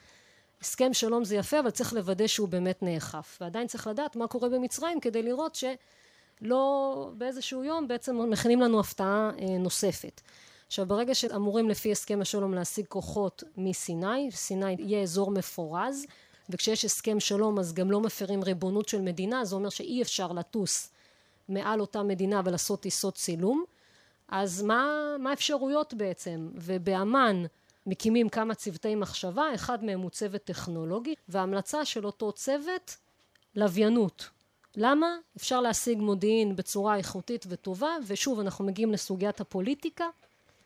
הסכם 0.61 0.93
שלום 0.93 1.23
זה 1.23 1.35
יפה 1.35 1.59
אבל 1.59 1.69
צריך 1.69 1.93
לוודא 1.93 2.27
שהוא 2.27 2.47
באמת 2.47 2.83
נאכף. 2.83 3.37
ועדיין 3.41 3.67
צריך 3.67 3.87
לדעת 3.87 4.15
מה 4.15 4.27
קורה 4.27 4.49
במצרים 4.49 4.99
כדי 4.99 5.23
לראות 5.23 5.55
שלא 5.55 7.11
באיזשהו 7.17 7.63
יום 7.63 7.87
בעצם 7.87 8.31
מכינים 8.31 8.61
לנו 8.61 8.79
הפתעה 8.79 9.31
אה, 9.39 9.57
נוספת 9.57 10.21
עכשיו 10.69 10.85
ברגע 10.85 11.15
שאמורים 11.15 11.69
לפי 11.69 11.91
הסכם 11.91 12.21
השלום 12.21 12.53
להשיג 12.53 12.85
כוחות 12.87 13.43
מסיני, 13.57 14.31
סיני 14.31 14.75
יהיה 14.79 15.01
אזור 15.01 15.31
מפורז 15.31 16.05
וכשיש 16.49 16.85
הסכם 16.85 17.19
שלום 17.19 17.59
אז 17.59 17.73
גם 17.73 17.91
לא 17.91 18.01
מפרים 18.01 18.43
ריבונות 18.43 18.89
של 18.89 19.01
מדינה, 19.01 19.45
זה 19.45 19.55
אומר 19.55 19.69
שאי 19.69 20.01
אפשר 20.01 20.31
לטוס 20.31 20.89
מעל 21.49 21.81
אותה 21.81 22.03
מדינה 22.03 22.41
ולעשות 22.45 22.81
טיסות 22.81 23.15
צילום, 23.15 23.63
אז 24.27 24.61
מה, 24.61 25.15
מה 25.19 25.29
האפשרויות 25.29 25.93
בעצם? 25.93 26.49
ובאמ"ן 26.55 27.43
מקימים 27.85 28.29
כמה 28.29 28.55
צוותי 28.55 28.95
מחשבה, 28.95 29.43
אחד 29.55 29.83
מהם 29.83 29.99
הוא 29.99 30.09
צוות 30.09 30.43
טכנולוגי, 30.43 31.15
וההמלצה 31.29 31.85
של 31.85 32.05
אותו 32.05 32.31
צוות, 32.31 32.97
לוויינות. 33.55 34.29
למה? 34.75 35.07
אפשר 35.37 35.61
להשיג 35.61 35.97
מודיעין 35.97 36.55
בצורה 36.55 36.97
איכותית 36.97 37.45
וטובה, 37.49 37.95
ושוב 38.07 38.39
אנחנו 38.39 38.65
מגיעים 38.65 38.91
לסוגיית 38.91 39.41
הפוליטיקה. 39.41 40.05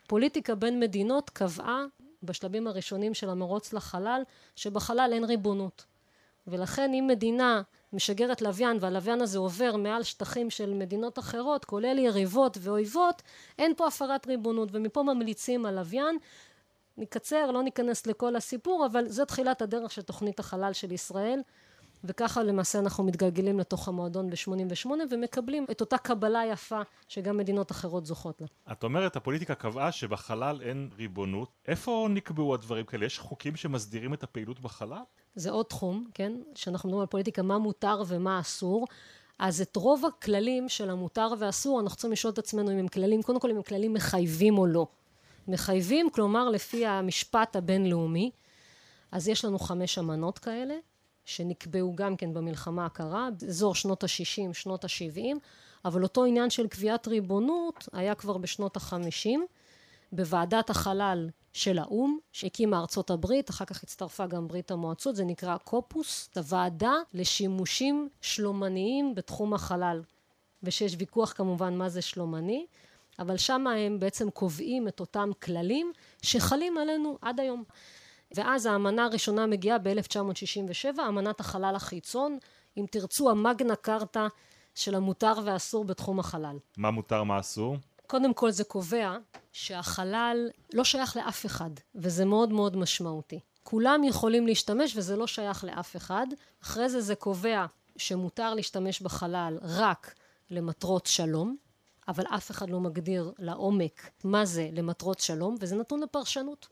פוליטיקה 0.06 0.54
בין 0.54 0.80
מדינות 0.80 1.30
קבעה 1.30 1.84
בשלבים 2.22 2.66
הראשונים 2.66 3.14
של 3.14 3.30
המרוץ 3.30 3.72
לחלל, 3.72 4.22
שבחלל 4.56 5.10
אין 5.12 5.24
ריבונות. 5.24 5.84
ולכן 6.46 6.94
אם 6.94 7.06
מדינה 7.06 7.62
משגרת 7.92 8.42
לוויין 8.42 8.76
והלוויין 8.80 9.20
הזה 9.20 9.38
עובר 9.38 9.76
מעל 9.76 10.02
שטחים 10.02 10.50
של 10.50 10.74
מדינות 10.74 11.18
אחרות, 11.18 11.64
כולל 11.64 11.98
יריבות 11.98 12.58
ואויבות, 12.60 13.22
אין 13.58 13.74
פה 13.76 13.86
הפרת 13.86 14.26
ריבונות, 14.26 14.68
ומפה 14.72 15.02
ממליצים 15.02 15.66
על 15.66 15.74
לוויין. 15.74 16.18
נקצר, 16.96 17.50
לא 17.50 17.62
ניכנס 17.62 18.06
לכל 18.06 18.36
הסיפור, 18.36 18.86
אבל 18.86 19.08
זו 19.08 19.24
תחילת 19.24 19.62
הדרך 19.62 19.92
של 19.92 20.02
תוכנית 20.02 20.40
החלל 20.40 20.72
של 20.72 20.92
ישראל. 20.92 21.40
וככה 22.04 22.42
למעשה 22.42 22.78
אנחנו 22.78 23.04
מתגלגלים 23.04 23.58
לתוך 23.58 23.88
המועדון 23.88 24.30
ב-88 24.30 24.88
ומקבלים 25.10 25.66
את 25.70 25.80
אותה 25.80 25.98
קבלה 25.98 26.42
יפה 26.46 26.80
שגם 27.08 27.36
מדינות 27.36 27.70
אחרות 27.70 28.06
זוכות 28.06 28.40
לה. 28.40 28.46
את 28.72 28.84
אומרת 28.84 29.16
הפוליטיקה 29.16 29.54
קבעה 29.54 29.92
שבחלל 29.92 30.60
אין 30.62 30.90
ריבונות. 30.96 31.48
איפה 31.68 32.06
נקבעו 32.10 32.54
הדברים 32.54 32.84
כאלה? 32.84 33.06
יש 33.06 33.18
חוקים 33.18 33.56
שמסדירים 33.56 34.14
את 34.14 34.22
הפעילות 34.22 34.60
בחלל? 34.60 35.02
זה 35.34 35.50
עוד 35.50 35.66
תחום, 35.66 36.06
כן? 36.14 36.32
שאנחנו 36.54 36.88
מדברים 36.88 37.00
על 37.00 37.06
פוליטיקה, 37.06 37.42
מה 37.42 37.58
מותר 37.58 38.02
ומה 38.06 38.40
אסור. 38.40 38.86
אז 39.38 39.60
את 39.60 39.76
רוב 39.76 40.04
הכללים 40.06 40.68
של 40.68 40.90
המותר 40.90 41.28
והאסור 41.38 41.80
אנחנו 41.80 41.96
צריכים 41.96 42.12
לשאול 42.12 42.32
את 42.32 42.38
עצמנו 42.38 42.72
אם 42.72 42.78
הם 42.78 42.88
כללים, 42.88 43.22
קודם 43.22 43.40
כל 43.40 43.50
אם 43.50 43.56
הם 43.56 43.62
כללים 43.62 43.92
מחייבים 43.92 44.58
או 44.58 44.66
לא. 44.66 44.86
מחייבים, 45.48 46.10
כלומר 46.10 46.48
לפי 46.48 46.86
המשפט 46.86 47.56
הבינלאומי, 47.56 48.30
אז 49.12 49.28
יש 49.28 49.44
לנו 49.44 49.58
חמש 49.58 49.98
אמנות 49.98 50.38
כאלה, 50.38 50.74
שנקבעו 51.24 51.92
גם 51.96 52.16
כן 52.16 52.34
במלחמה 52.34 52.86
הקרה, 52.86 53.28
אזור 53.48 53.74
שנות 53.74 54.04
ה-60, 54.04 54.52
שנות 54.52 54.84
ה-70, 54.84 55.36
אבל 55.84 56.02
אותו 56.02 56.24
עניין 56.24 56.50
של 56.50 56.66
קביעת 56.66 57.08
ריבונות 57.08 57.88
היה 57.92 58.14
כבר 58.14 58.38
בשנות 58.38 58.76
ה-50, 58.76 59.28
בוועדת 60.12 60.70
החלל 60.70 61.28
של 61.52 61.78
האו"ם, 61.78 62.18
שהקימה 62.32 62.78
ארצות 62.78 63.10
הברית, 63.10 63.50
אחר 63.50 63.64
כך 63.64 63.82
הצטרפה 63.82 64.26
גם 64.26 64.48
ברית 64.48 64.70
המועצות, 64.70 65.16
זה 65.16 65.24
נקרא 65.24 65.56
קופוס, 65.56 66.30
הוועדה 66.36 66.94
לשימושים 67.14 68.08
שלומניים 68.20 69.14
בתחום 69.14 69.54
החלל, 69.54 70.02
ושיש 70.62 70.96
ויכוח 70.98 71.32
כמובן 71.32 71.76
מה 71.76 71.88
זה 71.88 72.02
שלומני, 72.02 72.66
אבל 73.18 73.36
שם 73.36 73.66
הם 73.66 74.00
בעצם 74.00 74.30
קובעים 74.30 74.88
את 74.88 75.00
אותם 75.00 75.30
כללים 75.42 75.92
שחלים 76.22 76.78
עלינו 76.78 77.18
עד 77.22 77.40
היום. 77.40 77.64
ואז 78.34 78.66
האמנה 78.66 79.04
הראשונה 79.04 79.46
מגיעה 79.46 79.78
ב-1967, 79.78 81.00
אמנת 81.08 81.40
החלל 81.40 81.72
החיצון, 81.76 82.38
אם 82.76 82.86
תרצו 82.90 83.30
המגנה 83.30 83.76
קרתא 83.76 84.26
של 84.74 84.94
המותר 84.94 85.32
והאסור 85.44 85.84
בתחום 85.84 86.20
החלל. 86.20 86.56
מה 86.76 86.90
מותר, 86.90 87.22
מה 87.22 87.40
אסור? 87.40 87.76
קודם 88.06 88.34
כל 88.34 88.50
זה 88.50 88.64
קובע 88.64 89.16
שהחלל 89.52 90.48
לא 90.72 90.84
שייך 90.84 91.16
לאף 91.16 91.46
אחד, 91.46 91.70
וזה 91.94 92.24
מאוד 92.24 92.52
מאוד 92.52 92.76
משמעותי. 92.76 93.40
כולם 93.62 94.04
יכולים 94.04 94.46
להשתמש 94.46 94.96
וזה 94.96 95.16
לא 95.16 95.26
שייך 95.26 95.64
לאף 95.64 95.96
אחד. 95.96 96.26
אחרי 96.62 96.88
זה 96.88 97.00
זה 97.00 97.14
קובע 97.14 97.66
שמותר 97.96 98.54
להשתמש 98.54 99.00
בחלל 99.00 99.58
רק 99.62 100.14
למטרות 100.50 101.06
שלום, 101.06 101.56
אבל 102.08 102.24
אף 102.26 102.50
אחד 102.50 102.70
לא 102.70 102.80
מגדיר 102.80 103.32
לעומק 103.38 104.10
מה 104.24 104.44
זה 104.44 104.68
למטרות 104.72 105.20
שלום, 105.20 105.56
וזה 105.60 105.76
נתון 105.76 106.00
לפרשנות. 106.00 106.68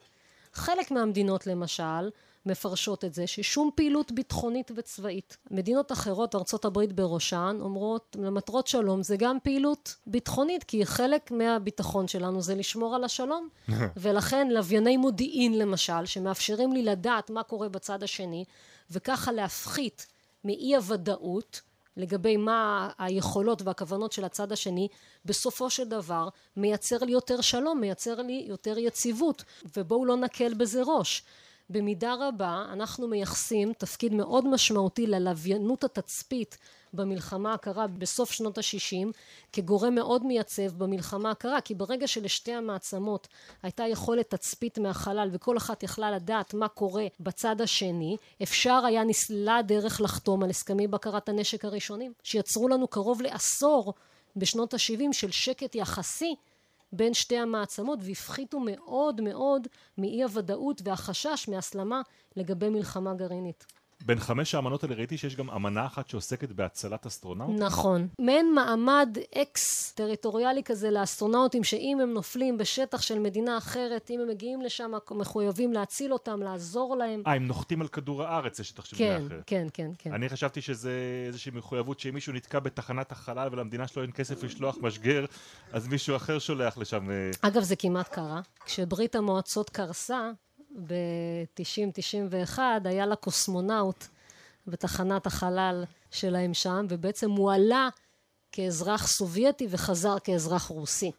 חלק 0.53 0.91
מהמדינות 0.91 1.47
למשל 1.47 2.11
מפרשות 2.47 3.05
את 3.05 3.15
זה 3.15 3.27
ששום 3.27 3.71
פעילות 3.75 4.13
ביטחונית 4.13 4.71
וצבאית. 4.77 5.37
מדינות 5.51 5.93
אחרות, 5.93 6.35
ארה"ב 6.35 6.85
בראשן, 6.95 7.59
אומרות 7.61 8.17
למטרות 8.21 8.67
שלום 8.67 9.03
זה 9.03 9.17
גם 9.17 9.39
פעילות 9.43 9.97
ביטחונית 10.07 10.65
כי 10.65 10.87
חלק 10.87 11.31
מהביטחון 11.31 12.09
שלנו 12.09 12.43
זה 12.43 12.55
לשמור 12.55 12.95
על 12.95 13.05
השלום 13.05 13.49
ולכן 13.97 14.49
לווייני 14.51 14.97
מודיעין 14.97 15.59
למשל 15.59 16.07
שמאפשרים 16.07 16.73
לי 16.73 16.83
לדעת 16.83 17.31
מה 17.31 17.43
קורה 17.43 17.69
בצד 17.69 18.03
השני 18.03 18.45
וככה 18.91 19.33
להפחית 19.33 20.07
מאי 20.45 20.77
הוודאות 20.77 21.61
לגבי 21.97 22.37
מה 22.37 22.91
היכולות 22.99 23.63
והכוונות 23.63 24.13
של 24.13 24.25
הצד 24.25 24.53
השני, 24.53 24.89
בסופו 25.25 25.71
של 25.71 25.89
דבר 25.89 26.29
מייצר 26.57 26.99
לי 26.99 27.13
יותר 27.13 27.41
שלום, 27.41 27.81
מייצר 27.81 28.23
לי 28.23 28.45
יותר 28.49 28.79
יציבות, 28.79 29.45
ובואו 29.77 30.05
לא 30.05 30.17
נקל 30.17 30.55
בזה 30.55 30.83
ראש. 30.83 31.23
במידה 31.71 32.15
רבה 32.21 32.65
אנחנו 32.73 33.09
מייחסים 33.09 33.73
תפקיד 33.73 34.15
מאוד 34.15 34.49
משמעותי 34.49 35.07
ללוויינות 35.07 35.85
התצפית 35.85 36.59
במלחמה 36.95 37.55
הקרה 37.55 37.87
בסוף 37.87 38.33
שנות 38.33 38.59
ה-60 38.59 39.09
כגורם 39.53 39.95
מאוד 39.95 40.27
מייצב 40.27 40.73
במלחמה 40.79 41.31
הקרה 41.31 41.61
כי 41.61 41.75
ברגע 41.75 42.07
שלשתי 42.07 42.53
המעצמות 42.53 43.29
הייתה 43.63 43.85
יכולת 43.87 44.31
תצפית 44.31 44.79
מהחלל 44.79 45.29
וכל 45.33 45.57
אחת 45.57 45.83
יכלה 45.83 46.11
לדעת 46.11 46.55
מה 46.55 46.69
קורה 46.69 47.07
בצד 47.21 47.61
השני 47.61 48.17
אפשר 48.43 48.83
היה 48.87 49.05
נסללה 49.05 49.63
דרך 49.63 50.01
לחתום 50.01 50.43
על 50.43 50.51
הסכמי 50.51 50.87
בקרת 50.87 51.29
הנשק 51.29 51.65
הראשונים 51.65 52.13
שיצרו 52.23 52.69
לנו 52.69 52.89
קרוב 52.89 53.23
לעשור 53.23 53.95
בשנות 54.37 54.75
ה-70 54.75 55.13
של 55.13 55.31
שקט 55.31 55.75
יחסי 55.75 56.35
בין 56.93 57.15
שתי 57.15 57.39
המעצמות 57.39 57.99
והפחיתו 58.03 58.61
מאוד 58.61 59.21
מאוד 59.21 59.67
מאי 59.99 60.23
הוודאות 60.23 60.83
והחשש 60.85 61.49
מהסלמה 61.49 62.01
לגבי 62.37 62.69
מלחמה 62.69 63.15
גרעינית. 63.15 63.65
בין 64.07 64.21
חמש 64.21 64.55
האמנות 64.55 64.85
האלה 64.85 64.95
ראיתי 64.95 65.19
שיש 65.19 65.37
גם 65.37 65.51
אמנה 65.51 65.87
אחת 65.87 66.09
שעוסקת 66.09 66.53
בהצלת 66.53 67.07
אסטרונאוט. 67.07 67.61
נכון. 67.61 68.09
מעין 68.19 68.55
מעמד 68.55 69.19
אקסטריטוריאלי 69.35 70.63
כזה 70.63 70.91
לאסטרונאוטים 70.91 71.65
שאם 71.65 71.99
הם 72.03 72.13
נופלים 72.13 72.59
בשטח 72.59 73.03
של 73.03 73.19
מדינה 73.19 73.59
אחרת, 73.59 74.11
אם 74.11 74.21
הם 74.21 74.29
מגיעים 74.29 74.63
לשם 74.63 74.93
מחויבים 75.11 75.73
להציל 75.73 76.13
אותם, 76.13 76.43
לעזור 76.43 76.97
להם. 76.97 77.23
אה, 77.27 77.35
הם 77.35 77.47
נוחתים 77.47 77.81
על 77.81 77.89
כדור 77.89 78.23
הארץ, 78.23 78.57
זה 78.57 78.65
שטח 78.65 78.85
של 78.85 78.97
מדינה 78.97 79.19
כן, 79.19 79.27
אחרת. 79.27 79.43
כן, 79.47 79.67
כן, 79.73 79.91
כן. 79.99 80.13
אני 80.13 80.29
חשבתי 80.29 80.61
שזה 80.61 80.93
איזושהי 81.27 81.53
מחויבות 81.55 82.01
שאם 82.01 82.15
מישהו 82.15 82.33
נתקע 82.33 82.59
בתחנת 82.59 83.13
החלל 83.13 83.49
ולמדינה 83.53 83.89
שלו 83.89 84.03
אין 84.03 84.11
כסף 84.13 84.43
לשלוח 84.43 84.77
משגר, 84.81 85.25
אז 85.73 85.89
מישהו 85.89 86.17
אחר 86.17 86.39
שולח 86.39 86.79
לשם... 86.79 87.11
אה, 87.11 87.31
אגב, 87.43 87.63
זה 87.63 87.77
כמעט 87.77 88.09
קרה. 88.09 88.41
כשברית 88.65 89.15
המועצות 89.15 89.71
קרסה, 89.71 90.31
ב-90-91 90.87 92.59
היה 92.85 93.07
לה 93.07 93.17
קוסמונאוט 93.17 94.05
בתחנת 94.67 95.27
החלל 95.27 95.85
שלהם 96.11 96.55
שם, 96.55 96.87
ובעצם 96.89 97.31
הוא 97.31 97.53
עלה 97.53 97.89
כאזרח 98.53 99.07
סובייטי 99.07 99.67
וחזר 99.71 100.19
כאזרח 100.25 100.67
רוסי. 100.67 101.11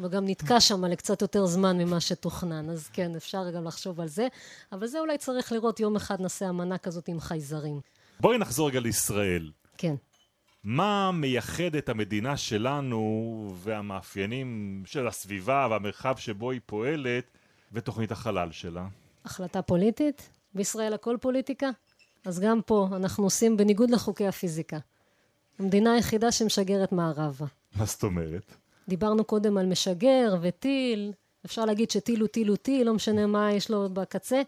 וגם 0.00 0.28
נתקע 0.28 0.60
שם 0.60 0.84
לקצת 0.84 1.22
יותר 1.22 1.46
זמן 1.46 1.78
ממה 1.78 2.00
שתוכנן, 2.00 2.70
אז 2.70 2.88
כן, 2.88 3.16
אפשר 3.16 3.50
גם 3.50 3.64
לחשוב 3.64 4.00
על 4.00 4.08
זה, 4.08 4.28
אבל 4.72 4.86
זה 4.86 5.00
אולי 5.00 5.18
צריך 5.18 5.52
לראות 5.52 5.80
יום 5.80 5.96
אחד 5.96 6.20
נעשה 6.20 6.48
אמנה 6.48 6.78
כזאת 6.78 7.08
עם 7.08 7.20
חייזרים. 7.20 7.80
בואי 8.20 8.38
נחזור 8.38 8.68
רגע 8.68 8.80
לישראל. 8.80 9.50
כן. 9.78 9.94
מה 10.64 11.10
מייחד 11.12 11.74
את 11.78 11.88
המדינה 11.88 12.36
שלנו 12.36 13.52
והמאפיינים 13.56 14.82
של 14.86 15.08
הסביבה 15.08 15.66
והמרחב 15.70 16.16
שבו 16.16 16.50
היא 16.50 16.60
פועלת 16.66 17.37
ותוכנית 17.72 18.12
החלל 18.12 18.52
שלה? 18.52 18.86
החלטה 19.24 19.62
פוליטית? 19.62 20.30
בישראל 20.54 20.94
הכל 20.94 21.16
פוליטיקה? 21.20 21.70
אז 22.26 22.40
גם 22.40 22.60
פה 22.66 22.88
אנחנו 22.92 23.24
עושים 23.24 23.56
בניגוד 23.56 23.90
לחוקי 23.90 24.26
הפיזיקה. 24.26 24.78
המדינה 25.58 25.92
היחידה 25.92 26.32
שמשגרת 26.32 26.92
מערבה. 26.92 27.46
מה 27.76 27.84
זאת 27.84 28.02
אומרת? 28.02 28.54
דיברנו 28.88 29.24
קודם 29.24 29.58
על 29.58 29.66
משגר 29.66 30.36
וטיל, 30.42 31.12
אפשר 31.44 31.64
להגיד 31.64 31.90
שטיל 31.90 32.20
הוא 32.20 32.28
טיל 32.28 32.48
הוא 32.48 32.56
טיל, 32.56 32.86
לא 32.86 32.94
משנה 32.94 33.26
מה 33.26 33.52
יש 33.52 33.70
לו 33.70 33.88
בקצה. 33.88 34.42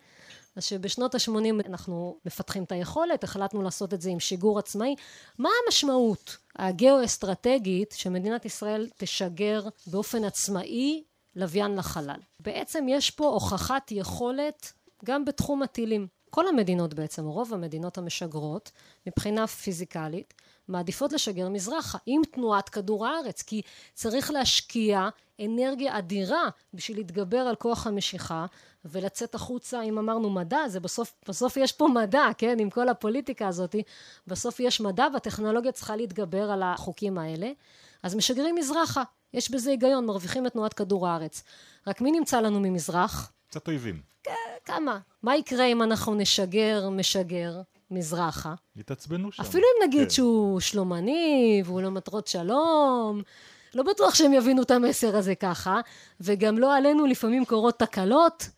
אז 0.57 0.65
שבשנות 0.65 1.15
ה-80 1.15 1.67
אנחנו 1.67 2.19
מפתחים 2.27 2.65
את 2.65 2.73
היכולת, 2.73 3.25
החלטנו 3.25 3.63
לעשות 3.63 3.95
את 3.95 4.01
זה 4.01 4.11
עם 4.11 4.21
שיגור 4.21 4.59
עצמאי. 4.59 4.95
מה 5.39 5.49
המשמעות 5.67 6.37
הגיאו-אסטרטגית 6.57 7.95
שמדינת 7.97 8.45
ישראל 8.45 8.89
תשגר 8.97 9.69
באופן 9.87 10.25
עצמאי 10.25 11.03
לוויין 11.37 11.77
לחלל? 11.77 12.21
בעצם 12.41 12.87
יש 12.89 13.11
פה 13.11 13.27
הוכחת 13.27 13.93
יכולת 13.93 14.73
גם 15.05 15.25
בתחום 15.25 15.63
הטילים. 15.63 16.07
כל 16.31 16.49
המדינות 16.49 16.95
בעצם, 16.95 17.25
רוב 17.27 17.55
המדינות 17.55 17.99
המשגרות, 17.99 18.71
מבחינה 19.07 19.47
פיזיקלית, 19.47 20.35
מעדיפות 20.69 21.13
לשגר 21.13 21.49
מזרחה 21.49 21.99
עם 22.07 22.23
תנועת 22.33 22.69
כדור 22.69 23.07
הארץ, 23.07 23.43
כי 23.43 23.63
צריך 23.95 24.31
להשקיע 24.31 25.09
אנרגיה 25.45 25.99
אדירה 25.99 26.49
בשביל 26.75 26.97
להתגבר 26.97 27.39
על 27.39 27.55
כוח 27.55 27.87
המשיכה 27.87 28.47
ולצאת 28.85 29.35
החוצה, 29.35 29.83
אם 29.83 29.99
אמרנו 29.99 30.31
מדע, 30.31 30.69
זה 30.69 30.81
בסוף, 30.81 31.15
בסוף 31.29 31.57
יש 31.57 31.73
פה 31.73 31.89
מדע, 31.89 32.27
כן, 32.39 32.57
עם 32.61 32.71
כל 32.71 32.89
הפוליטיקה 32.89 33.49
הזאת, 33.49 33.77
בסוף 34.27 34.61
יש 34.61 34.81
מדע 34.81 35.07
והטכנולוגיה 35.13 35.73
צריכה 35.73 35.97
להתגבר 35.97 36.51
על 36.51 36.63
החוקים 36.63 37.19
האלה, 37.19 37.51
אז 38.03 38.15
משגרים 38.15 38.55
מזרחה, 38.55 39.03
יש 39.35 39.51
בזה 39.51 39.71
היגיון, 39.71 40.07
מרוויחים 40.07 40.47
את 40.47 40.53
תנועת 40.53 40.75
כדור 40.75 41.09
הארץ. 41.09 41.43
רק 41.87 42.01
מי 42.01 42.11
נמצא 42.13 42.41
לנו 42.41 42.61
ממזרח? 42.61 43.33
קצת 43.49 43.69
אויבים. 43.69 44.01
כמה? 44.65 44.99
מה 45.23 45.37
יקרה 45.37 45.65
אם 45.65 45.83
אנחנו 45.83 46.15
נשגר, 46.15 46.89
משגר, 46.91 47.61
מזרחה? 47.91 48.55
יתעצבנו 48.77 49.33
שם. 49.33 49.43
אפילו 49.43 49.65
אם 49.65 49.89
נגיד 49.89 50.03
כן. 50.03 50.11
שהוא 50.11 50.61
שלומני, 50.61 51.63
והוא 51.65 51.81
למטרות 51.81 52.27
שלום, 52.27 53.23
לא 53.75 53.83
בטוח 53.83 54.15
שהם 54.15 54.33
יבינו 54.33 54.63
את 54.63 54.71
המסר 54.71 55.17
הזה 55.17 55.35
ככה, 55.35 55.81
וגם 56.21 56.59
לא 56.59 56.77
עלינו 56.77 57.07
לפעמים 57.07 57.45
קורות 57.45 57.79
תקלות, 57.79 58.49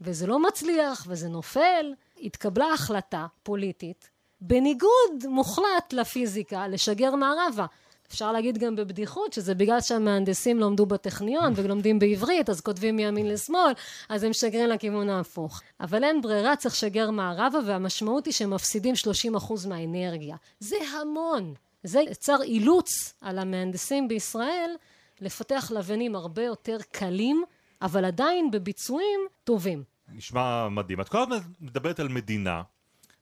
וזה 0.00 0.26
לא 0.26 0.38
מצליח, 0.38 1.06
וזה 1.08 1.28
נופל. 1.28 1.94
התקבלה 2.22 2.72
החלטה 2.72 3.26
פוליטית, 3.42 4.10
בניגוד 4.40 5.26
מוחלט 5.28 5.92
לפיזיקה, 5.92 6.68
לשגר 6.68 7.14
מערבה. 7.14 7.66
אפשר 8.08 8.32
להגיד 8.32 8.58
גם 8.58 8.76
בבדיחות 8.76 9.32
שזה 9.32 9.54
בגלל 9.54 9.80
שהמהנדסים 9.80 10.62
עמדו 10.62 10.86
בטכניון 10.86 11.52
ולומדים 11.56 11.98
בעברית 11.98 12.50
אז 12.50 12.60
כותבים 12.60 12.96
מימין 12.96 13.28
לשמאל 13.28 13.72
אז 14.08 14.22
הם 14.22 14.30
משגרים 14.30 14.68
לכיוון 14.68 15.08
ההפוך. 15.08 15.60
אבל 15.80 16.04
אין 16.04 16.20
ברירה 16.20 16.56
צריך 16.56 16.74
לשגר 16.74 17.10
מערבה 17.10 17.58
והמשמעות 17.66 18.26
היא 18.26 18.34
שהם 18.34 18.50
מפסידים 18.50 18.94
30% 19.36 19.68
מהאנרגיה. 19.68 20.36
זה 20.60 20.76
המון! 21.00 21.54
זה 21.82 22.00
יצר 22.00 22.42
אילוץ 22.42 23.14
על 23.20 23.38
המהנדסים 23.38 24.08
בישראל 24.08 24.70
לפתח 25.20 25.70
לוויינים 25.74 26.14
הרבה 26.14 26.42
יותר 26.42 26.78
קלים 26.92 27.44
אבל 27.82 28.04
עדיין 28.04 28.50
בביצועים 28.50 29.20
טובים. 29.44 29.82
נשמע 30.14 30.68
מדהים. 30.68 31.00
את 31.00 31.08
כל 31.08 31.22
הזמן 31.22 31.38
מדברת 31.60 32.00
על 32.00 32.08
מדינה 32.08 32.62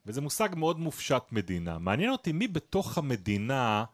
וזה 0.06 0.20
מושג 0.20 0.48
מאוד 0.56 0.78
מופשט 0.78 1.22
מדינה. 1.32 1.78
מעניין 1.78 2.10
אותי 2.10 2.32
מי 2.32 2.48
בתוך 2.48 2.98
המדינה 2.98 3.84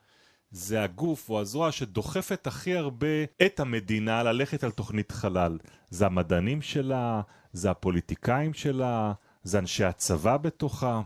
זה 0.51 0.83
הגוף 0.83 1.31
או 1.31 1.41
הזרוע 1.41 1.73
שדוחפת 1.73 2.47
הכי 2.47 2.77
הרבה 2.77 3.25
את 3.47 3.61
המדינה 3.61 4.23
ללכת 4.23 4.65
על 4.65 4.71
תוכנית 4.71 5.13
חלל. 5.13 5.59
זה 5.91 6.07
המדענים 6.07 6.63
שלה, 6.63 7.21
זה 7.53 7.71
הפוליטיקאים 7.71 8.55
שלה, 8.55 9.13
זה 9.43 9.59
אנשי 9.59 9.85
הצבא 9.85 10.37
בתוכה. 10.37 11.03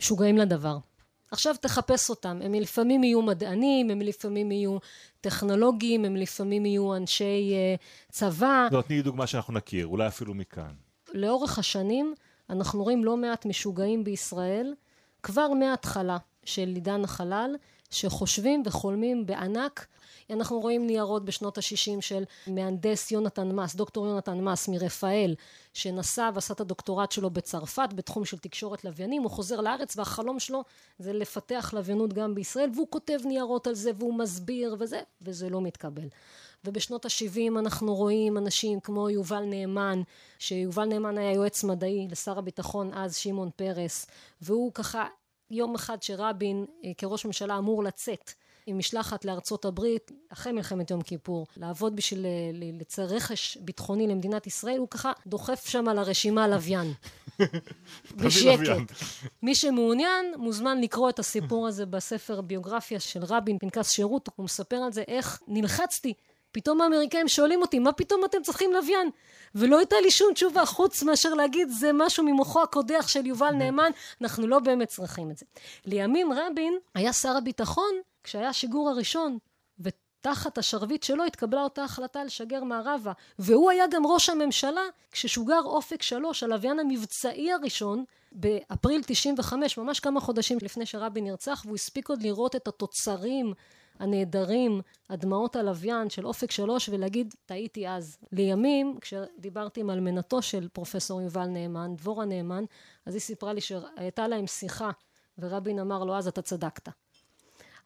משוגעים 0.00 0.36
לדבר. 0.36 0.78
עכשיו 1.30 1.54
תחפש 1.60 2.10
אותם, 2.10 2.40
הם 2.44 2.54
לפעמים 2.54 3.04
יהיו 3.04 3.22
מדענים, 3.22 3.90
הם 3.90 4.00
לפעמים 4.00 4.52
יהיו 4.52 4.78
טכנולוגיים, 5.20 6.04
הם 6.04 6.16
לפעמים 6.16 6.66
יהיו 6.66 6.96
אנשי 6.96 7.52
uh, 7.52 8.12
צבא. 8.12 8.68
לא, 8.72 8.82
תני 8.82 8.96
לי 8.96 9.02
דוגמה 9.02 9.26
שאנחנו 9.26 9.54
נכיר, 9.54 9.86
אולי 9.86 10.06
אפילו 10.06 10.34
מכאן. 10.34 10.72
לאורך 11.14 11.58
השנים 11.58 12.14
אנחנו 12.50 12.82
רואים 12.82 13.04
לא 13.04 13.16
מעט 13.16 13.46
משוגעים 13.46 14.04
בישראל, 14.04 14.74
כבר 15.22 15.48
מההתחלה 15.48 16.16
של 16.44 16.68
עידן 16.74 17.04
החלל, 17.04 17.54
שחושבים 17.92 18.62
וחולמים 18.66 19.26
בענק. 19.26 19.86
אנחנו 20.30 20.60
רואים 20.60 20.86
ניירות 20.86 21.24
בשנות 21.24 21.58
ה-60 21.58 22.00
של 22.00 22.24
מהנדס 22.46 23.10
יונתן 23.10 23.52
מס, 23.52 23.74
דוקטור 23.74 24.06
יונתן 24.06 24.40
מס 24.40 24.68
מרפאל, 24.68 25.34
שנסע 25.74 26.30
ועשה 26.34 26.54
את 26.54 26.60
הדוקטורט 26.60 27.12
שלו 27.12 27.30
בצרפת 27.30 27.88
בתחום 27.94 28.24
של 28.24 28.38
תקשורת 28.38 28.84
לוויינים, 28.84 29.22
הוא 29.22 29.30
חוזר 29.30 29.60
לארץ 29.60 29.96
והחלום 29.96 30.40
שלו 30.40 30.64
זה 30.98 31.12
לפתח 31.12 31.70
לוויינות 31.76 32.12
גם 32.12 32.34
בישראל, 32.34 32.70
והוא 32.74 32.86
כותב 32.90 33.18
ניירות 33.24 33.66
על 33.66 33.74
זה 33.74 33.90
והוא 33.98 34.14
מסביר 34.14 34.76
וזה, 34.78 35.00
וזה 35.22 35.48
לא 35.48 35.60
מתקבל. 35.60 36.08
ובשנות 36.64 37.04
ה-70 37.04 37.58
אנחנו 37.58 37.94
רואים 37.94 38.38
אנשים 38.38 38.80
כמו 38.80 39.10
יובל 39.10 39.44
נאמן, 39.44 40.02
שיובל 40.38 40.84
נאמן 40.84 41.18
היה 41.18 41.32
יועץ 41.32 41.64
מדעי 41.64 42.08
לשר 42.10 42.38
הביטחון 42.38 42.94
אז 42.94 43.16
שמעון 43.16 43.50
פרס, 43.56 44.06
והוא 44.42 44.72
ככה 44.72 45.06
יום 45.52 45.74
אחד 45.74 46.02
שרבין 46.02 46.66
אה, 46.84 46.90
כראש 46.98 47.26
ממשלה 47.26 47.58
אמור 47.58 47.84
לצאת 47.84 48.32
עם 48.66 48.78
משלחת 48.78 49.24
לארצות 49.24 49.64
הברית 49.64 50.12
אחרי 50.28 50.52
מלחמת 50.52 50.90
יום 50.90 51.02
כיפור 51.02 51.46
לעבוד 51.56 51.96
בשביל 51.96 52.26
אה, 52.26 52.30
לייצר 52.52 53.02
רכש 53.02 53.56
ביטחוני 53.56 54.06
למדינת 54.06 54.46
ישראל 54.46 54.78
הוא 54.78 54.88
ככה 54.88 55.12
דוחף 55.26 55.66
שם 55.68 55.88
על 55.88 55.98
הרשימה 55.98 56.48
לוויין. 56.48 56.92
בשקט 58.16 58.92
מי 59.42 59.54
שמעוניין 59.54 60.34
מוזמן 60.36 60.80
לקרוא 60.80 61.10
את 61.10 61.18
הסיפור 61.18 61.66
הזה 61.66 61.86
בספר 61.86 62.40
ביוגרפיה 62.40 63.00
של 63.00 63.24
רבין 63.24 63.58
פנקס 63.58 63.90
שירות 63.90 64.28
הוא 64.36 64.44
מספר 64.44 64.76
על 64.76 64.92
זה 64.92 65.02
איך 65.08 65.42
נלחצתי 65.48 66.14
פתאום 66.52 66.80
האמריקאים 66.80 67.28
שואלים 67.28 67.62
אותי, 67.62 67.78
מה 67.78 67.92
פתאום 67.92 68.24
אתם 68.24 68.42
צריכים 68.42 68.72
לוויין? 68.72 69.10
ולא 69.54 69.78
הייתה 69.78 69.96
לי 70.02 70.10
שום 70.10 70.34
תשובה 70.34 70.66
חוץ 70.66 71.02
מאשר 71.02 71.34
להגיד, 71.34 71.68
זה 71.68 71.90
משהו 71.94 72.24
ממוחו 72.24 72.62
הקודח 72.62 73.08
של 73.08 73.26
יובל 73.26 73.50
נאמן, 73.50 73.90
אנחנו 74.20 74.46
לא 74.46 74.58
באמת 74.58 74.88
צריכים 74.88 75.30
את 75.30 75.38
זה. 75.38 75.46
לימים 75.84 76.32
רבין 76.32 76.78
היה 76.94 77.12
שר 77.12 77.36
הביטחון 77.36 77.92
כשהיה 78.24 78.48
השיגור 78.48 78.90
הראשון, 78.90 79.38
ותחת 79.78 80.58
השרביט 80.58 81.02
שלו 81.02 81.24
התקבלה 81.24 81.62
אותה 81.62 81.84
החלטה 81.84 82.24
לשגר 82.24 82.64
מערבה, 82.64 83.12
והוא 83.38 83.70
היה 83.70 83.84
גם 83.90 84.06
ראש 84.06 84.28
הממשלה 84.28 84.82
כששוגר 85.12 85.60
אופק 85.64 86.02
שלוש, 86.02 86.42
הלוויין 86.42 86.78
המבצעי 86.78 87.52
הראשון, 87.52 88.04
באפריל 88.32 89.02
95, 89.06 89.78
ממש 89.78 90.00
כמה 90.00 90.20
חודשים 90.20 90.58
לפני 90.62 90.86
שרבין 90.86 91.24
נרצח, 91.24 91.62
והוא 91.64 91.74
הספיק 91.74 92.08
עוד 92.08 92.22
לראות 92.22 92.56
את 92.56 92.68
התוצרים 92.68 93.52
הנהדרים, 94.02 94.80
הדמעות 95.10 95.56
הלוויין 95.56 96.10
של 96.10 96.26
אופק 96.26 96.50
שלוש 96.50 96.88
ולהגיד 96.88 97.34
טעיתי 97.46 97.88
אז. 97.88 98.16
לימים 98.32 98.98
כשדיברתי 99.00 99.80
עם 99.80 99.90
אלמנתו 99.90 100.42
של 100.42 100.68
פרופסור 100.68 101.20
יובל 101.20 101.46
נאמן, 101.46 101.96
דבורה 101.96 102.24
נאמן, 102.24 102.64
אז 103.06 103.14
היא 103.14 103.20
סיפרה 103.20 103.52
לי 103.52 103.60
שהייתה 103.60 104.28
להם 104.28 104.46
שיחה 104.46 104.90
ורבין 105.38 105.78
אמר 105.78 106.04
לו 106.04 106.16
אז 106.16 106.28
אתה 106.28 106.42
צדקת. 106.42 106.88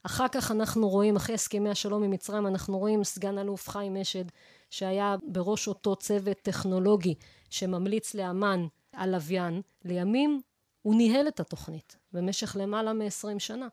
אחר 0.03 0.29
כך 0.29 0.51
אנחנו 0.51 0.89
רואים, 0.89 1.17
אחרי 1.17 1.35
הסכמי 1.35 1.71
השלום 1.71 2.03
עם 2.03 2.11
מצרים, 2.11 2.47
אנחנו 2.47 2.79
רואים 2.79 3.05
סגן 3.05 3.39
אלוף 3.39 3.69
חיים 3.69 3.97
אשד 3.97 4.25
שהיה 4.71 5.17
בראש 5.23 5.69
אותו 5.69 5.97
צוות 5.97 6.37
טכנולוגי 6.43 7.15
שממליץ 7.51 8.15
לאמן 8.15 8.67
על 8.93 9.11
לוויין, 9.11 9.63
לימים 9.85 10.41
הוא 10.83 10.95
ניהל 10.95 11.29
את 11.29 11.41
התוכנית 11.41 11.97
במשך 12.13 12.57
למעלה 12.61 12.93
מ-20 12.93 13.39
שנה. 13.39 13.69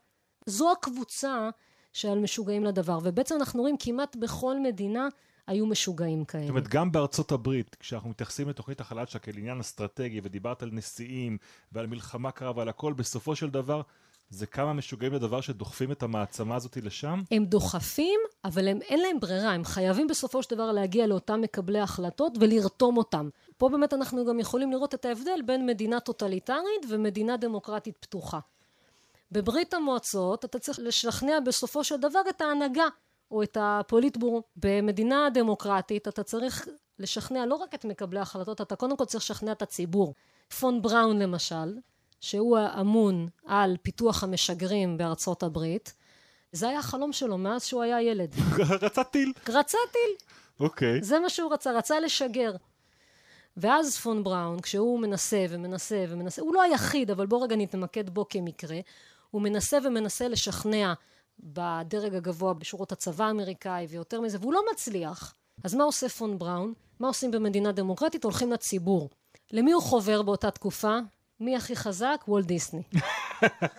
זו 0.46 0.72
הקבוצה 0.72 1.50
שעל 1.94 2.18
משוגעים 2.18 2.64
לדבר, 2.64 2.98
ובעצם 3.02 3.34
אנחנו 3.34 3.60
רואים 3.60 3.76
כמעט 3.78 4.16
בכל 4.16 4.60
מדינה 4.60 5.08
היו 5.46 5.66
משוגעים 5.66 6.24
כאלה. 6.24 6.42
זאת 6.42 6.50
אומרת, 6.50 6.68
גם 6.68 6.92
בארצות 6.92 7.32
הברית, 7.32 7.76
כשאנחנו 7.80 8.10
מתייחסים 8.10 8.48
לתוכנית 8.48 8.80
החלל 8.80 9.06
שלה 9.06 9.20
כאל 9.20 9.38
עניין 9.38 9.60
אסטרטגי, 9.60 10.20
ודיברת 10.24 10.62
על 10.62 10.70
נשיאים 10.72 11.38
ועל 11.72 11.86
מלחמה 11.86 12.30
קרה 12.30 12.52
ועל 12.56 12.68
הכל, 12.68 12.92
בסופו 12.92 13.36
של 13.36 13.50
דבר, 13.50 13.82
זה 14.30 14.46
כמה 14.46 14.72
משוגעים 14.72 15.12
לדבר 15.12 15.40
שדוחפים 15.40 15.92
את 15.92 16.02
המעצמה 16.02 16.56
הזאת 16.56 16.76
לשם? 16.76 17.22
הם 17.30 17.44
דוחפים, 17.44 18.20
אבל 18.44 18.68
הם, 18.68 18.78
אין 18.82 19.00
להם 19.00 19.20
ברירה, 19.20 19.52
הם 19.52 19.64
חייבים 19.64 20.06
בסופו 20.06 20.42
של 20.42 20.54
דבר 20.54 20.72
להגיע 20.72 21.06
לאותם 21.06 21.40
מקבלי 21.40 21.80
החלטות 21.80 22.32
ולרתום 22.40 22.96
אותם. 22.96 23.28
פה 23.56 23.68
באמת 23.68 23.94
אנחנו 23.94 24.24
גם 24.24 24.40
יכולים 24.40 24.70
לראות 24.70 24.94
את 24.94 25.04
ההבדל 25.04 25.40
בין 25.46 25.66
מדינה 25.66 26.00
טוטליטרית 26.00 26.86
ומדינה 26.88 27.36
דמוקרטית 27.36 27.96
פתוחה. 28.00 28.38
בברית 29.34 29.74
המועצות 29.74 30.44
אתה 30.44 30.58
צריך 30.58 30.78
לשכנע 30.82 31.40
בסופו 31.40 31.84
של 31.84 31.96
דבר 31.96 32.20
את 32.30 32.40
ההנהגה 32.40 32.86
או 33.30 33.42
את 33.42 33.56
הפוליטבורו. 33.60 34.42
במדינה 34.56 35.28
דמוקרטית 35.34 36.08
אתה 36.08 36.22
צריך 36.22 36.68
לשכנע 36.98 37.46
לא 37.46 37.54
רק 37.54 37.74
את 37.74 37.84
מקבלי 37.84 38.18
ההחלטות, 38.18 38.60
אתה 38.60 38.76
קודם 38.76 38.96
כל 38.96 39.04
צריך 39.04 39.24
לשכנע 39.24 39.52
את 39.52 39.62
הציבור. 39.62 40.14
פון 40.60 40.82
בראון 40.82 41.18
למשל, 41.18 41.76
שהוא 42.20 42.58
אמון 42.80 43.28
על 43.46 43.76
פיתוח 43.82 44.24
המשגרים 44.24 44.96
בארצות 44.98 45.42
הברית, 45.42 45.94
זה 46.52 46.68
היה 46.68 46.78
החלום 46.78 47.12
שלו 47.12 47.38
מאז 47.38 47.64
שהוא 47.64 47.82
היה 47.82 48.02
ילד. 48.02 48.34
רצה 48.82 49.04
טיל. 49.04 49.32
רצה 49.48 49.78
טיל. 49.92 50.26
אוקיי. 50.60 51.02
זה 51.02 51.18
מה 51.18 51.28
שהוא 51.28 51.52
רצה, 51.52 51.72
רצה 51.72 52.00
לשגר. 52.00 52.52
ואז 53.56 53.98
פון 53.98 54.24
בראון, 54.24 54.60
כשהוא 54.60 55.00
מנסה 55.00 55.44
ומנסה 55.48 56.04
ומנסה, 56.08 56.42
הוא 56.42 56.54
לא 56.54 56.62
היחיד, 56.62 57.10
אבל 57.10 57.26
בוא 57.26 57.44
רגע 57.44 57.56
נתמקד 57.56 58.10
בו 58.10 58.28
כמקרה, 58.28 58.78
הוא 59.34 59.42
מנסה 59.42 59.78
ומנסה 59.84 60.28
לשכנע 60.28 60.92
בדרג 61.40 62.14
הגבוה 62.14 62.54
בשורות 62.54 62.92
הצבא 62.92 63.24
האמריקאי 63.24 63.86
ויותר 63.86 64.20
מזה, 64.20 64.38
והוא 64.40 64.52
לא 64.52 64.62
מצליח. 64.72 65.34
אז 65.64 65.74
מה 65.74 65.84
עושה 65.84 66.08
פון 66.08 66.38
בראון? 66.38 66.72
מה 67.00 67.08
עושים 67.08 67.30
במדינה 67.30 67.72
דמוקרטית? 67.72 68.24
הולכים 68.24 68.52
לציבור. 68.52 69.10
למי 69.52 69.72
הוא 69.72 69.82
חובר 69.82 70.22
באותה 70.22 70.50
תקופה? 70.50 70.98
מי 71.40 71.56
הכי 71.56 71.76
חזק? 71.76 72.24
וולט 72.28 72.46
דיסני. 72.46 72.82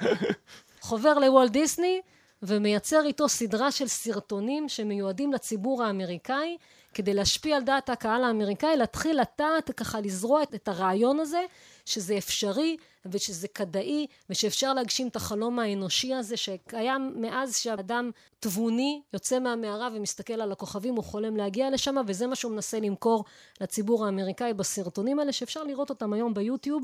חובר 0.82 1.14
לוולט 1.20 1.52
דיסני 1.52 2.02
ומייצר 2.48 3.02
איתו 3.06 3.30
סדרה 3.30 3.72
של 3.72 3.88
סרטונים 3.88 4.70
שמיועדים 4.70 5.34
לציבור 5.34 5.84
האמריקאי 5.84 6.58
כדי 6.94 7.14
להשפיע 7.14 7.58
על 7.58 7.64
דעת 7.64 7.90
הקהל 7.90 8.24
האמריקאי, 8.24 8.78
להתחיל 8.78 9.22
לטעת, 9.22 9.72
ככה 9.72 10.00
לזרוע 10.00 10.44
את, 10.44 10.56
את 10.56 10.68
הרעיון 10.68 11.20
הזה, 11.20 11.40
שזה 11.86 12.18
אפשרי 12.18 12.78
ושזה 13.06 13.48
כדאי 13.48 14.08
ושאפשר 14.30 14.74
להגשים 14.74 15.08
את 15.08 15.16
החלום 15.16 15.60
האנושי 15.60 16.14
הזה 16.14 16.38
שקיים 16.38 17.14
מאז 17.16 17.56
שאדם 17.58 18.12
תבוני 18.40 19.02
יוצא 19.14 19.40
מהמערה 19.40 19.90
ומסתכל 19.94 20.34
על 20.34 20.52
הכוכבים, 20.52 20.96
הוא 20.96 21.04
חולם 21.04 21.38
להגיע 21.38 21.70
לשם 21.70 21.96
וזה 22.08 22.28
מה 22.28 22.36
שהוא 22.36 22.52
מנסה 22.52 22.80
למכור 22.80 23.24
לציבור 23.62 24.06
האמריקאי 24.06 24.54
בסרטונים 24.54 25.20
האלה 25.20 25.32
שאפשר 25.32 25.64
לראות 25.64 25.90
אותם 25.90 26.14
היום 26.14 26.34
ביוטיוב, 26.34 26.84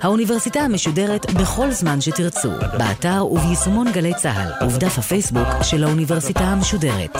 האוניברסיטה 0.00 0.60
המשודרת 0.60 1.32
בכל 1.32 1.70
זמן 1.70 2.00
שתרצו, 2.00 2.50
באתר 2.78 3.26
וביישומון 3.30 3.92
גלי 3.92 4.14
צה"ל 4.14 4.66
ובדף 4.66 4.98
הפייסבוק 4.98 5.48
של 5.62 5.84
האוניברסיטה 5.84 6.44
המשודרת. 6.44 7.16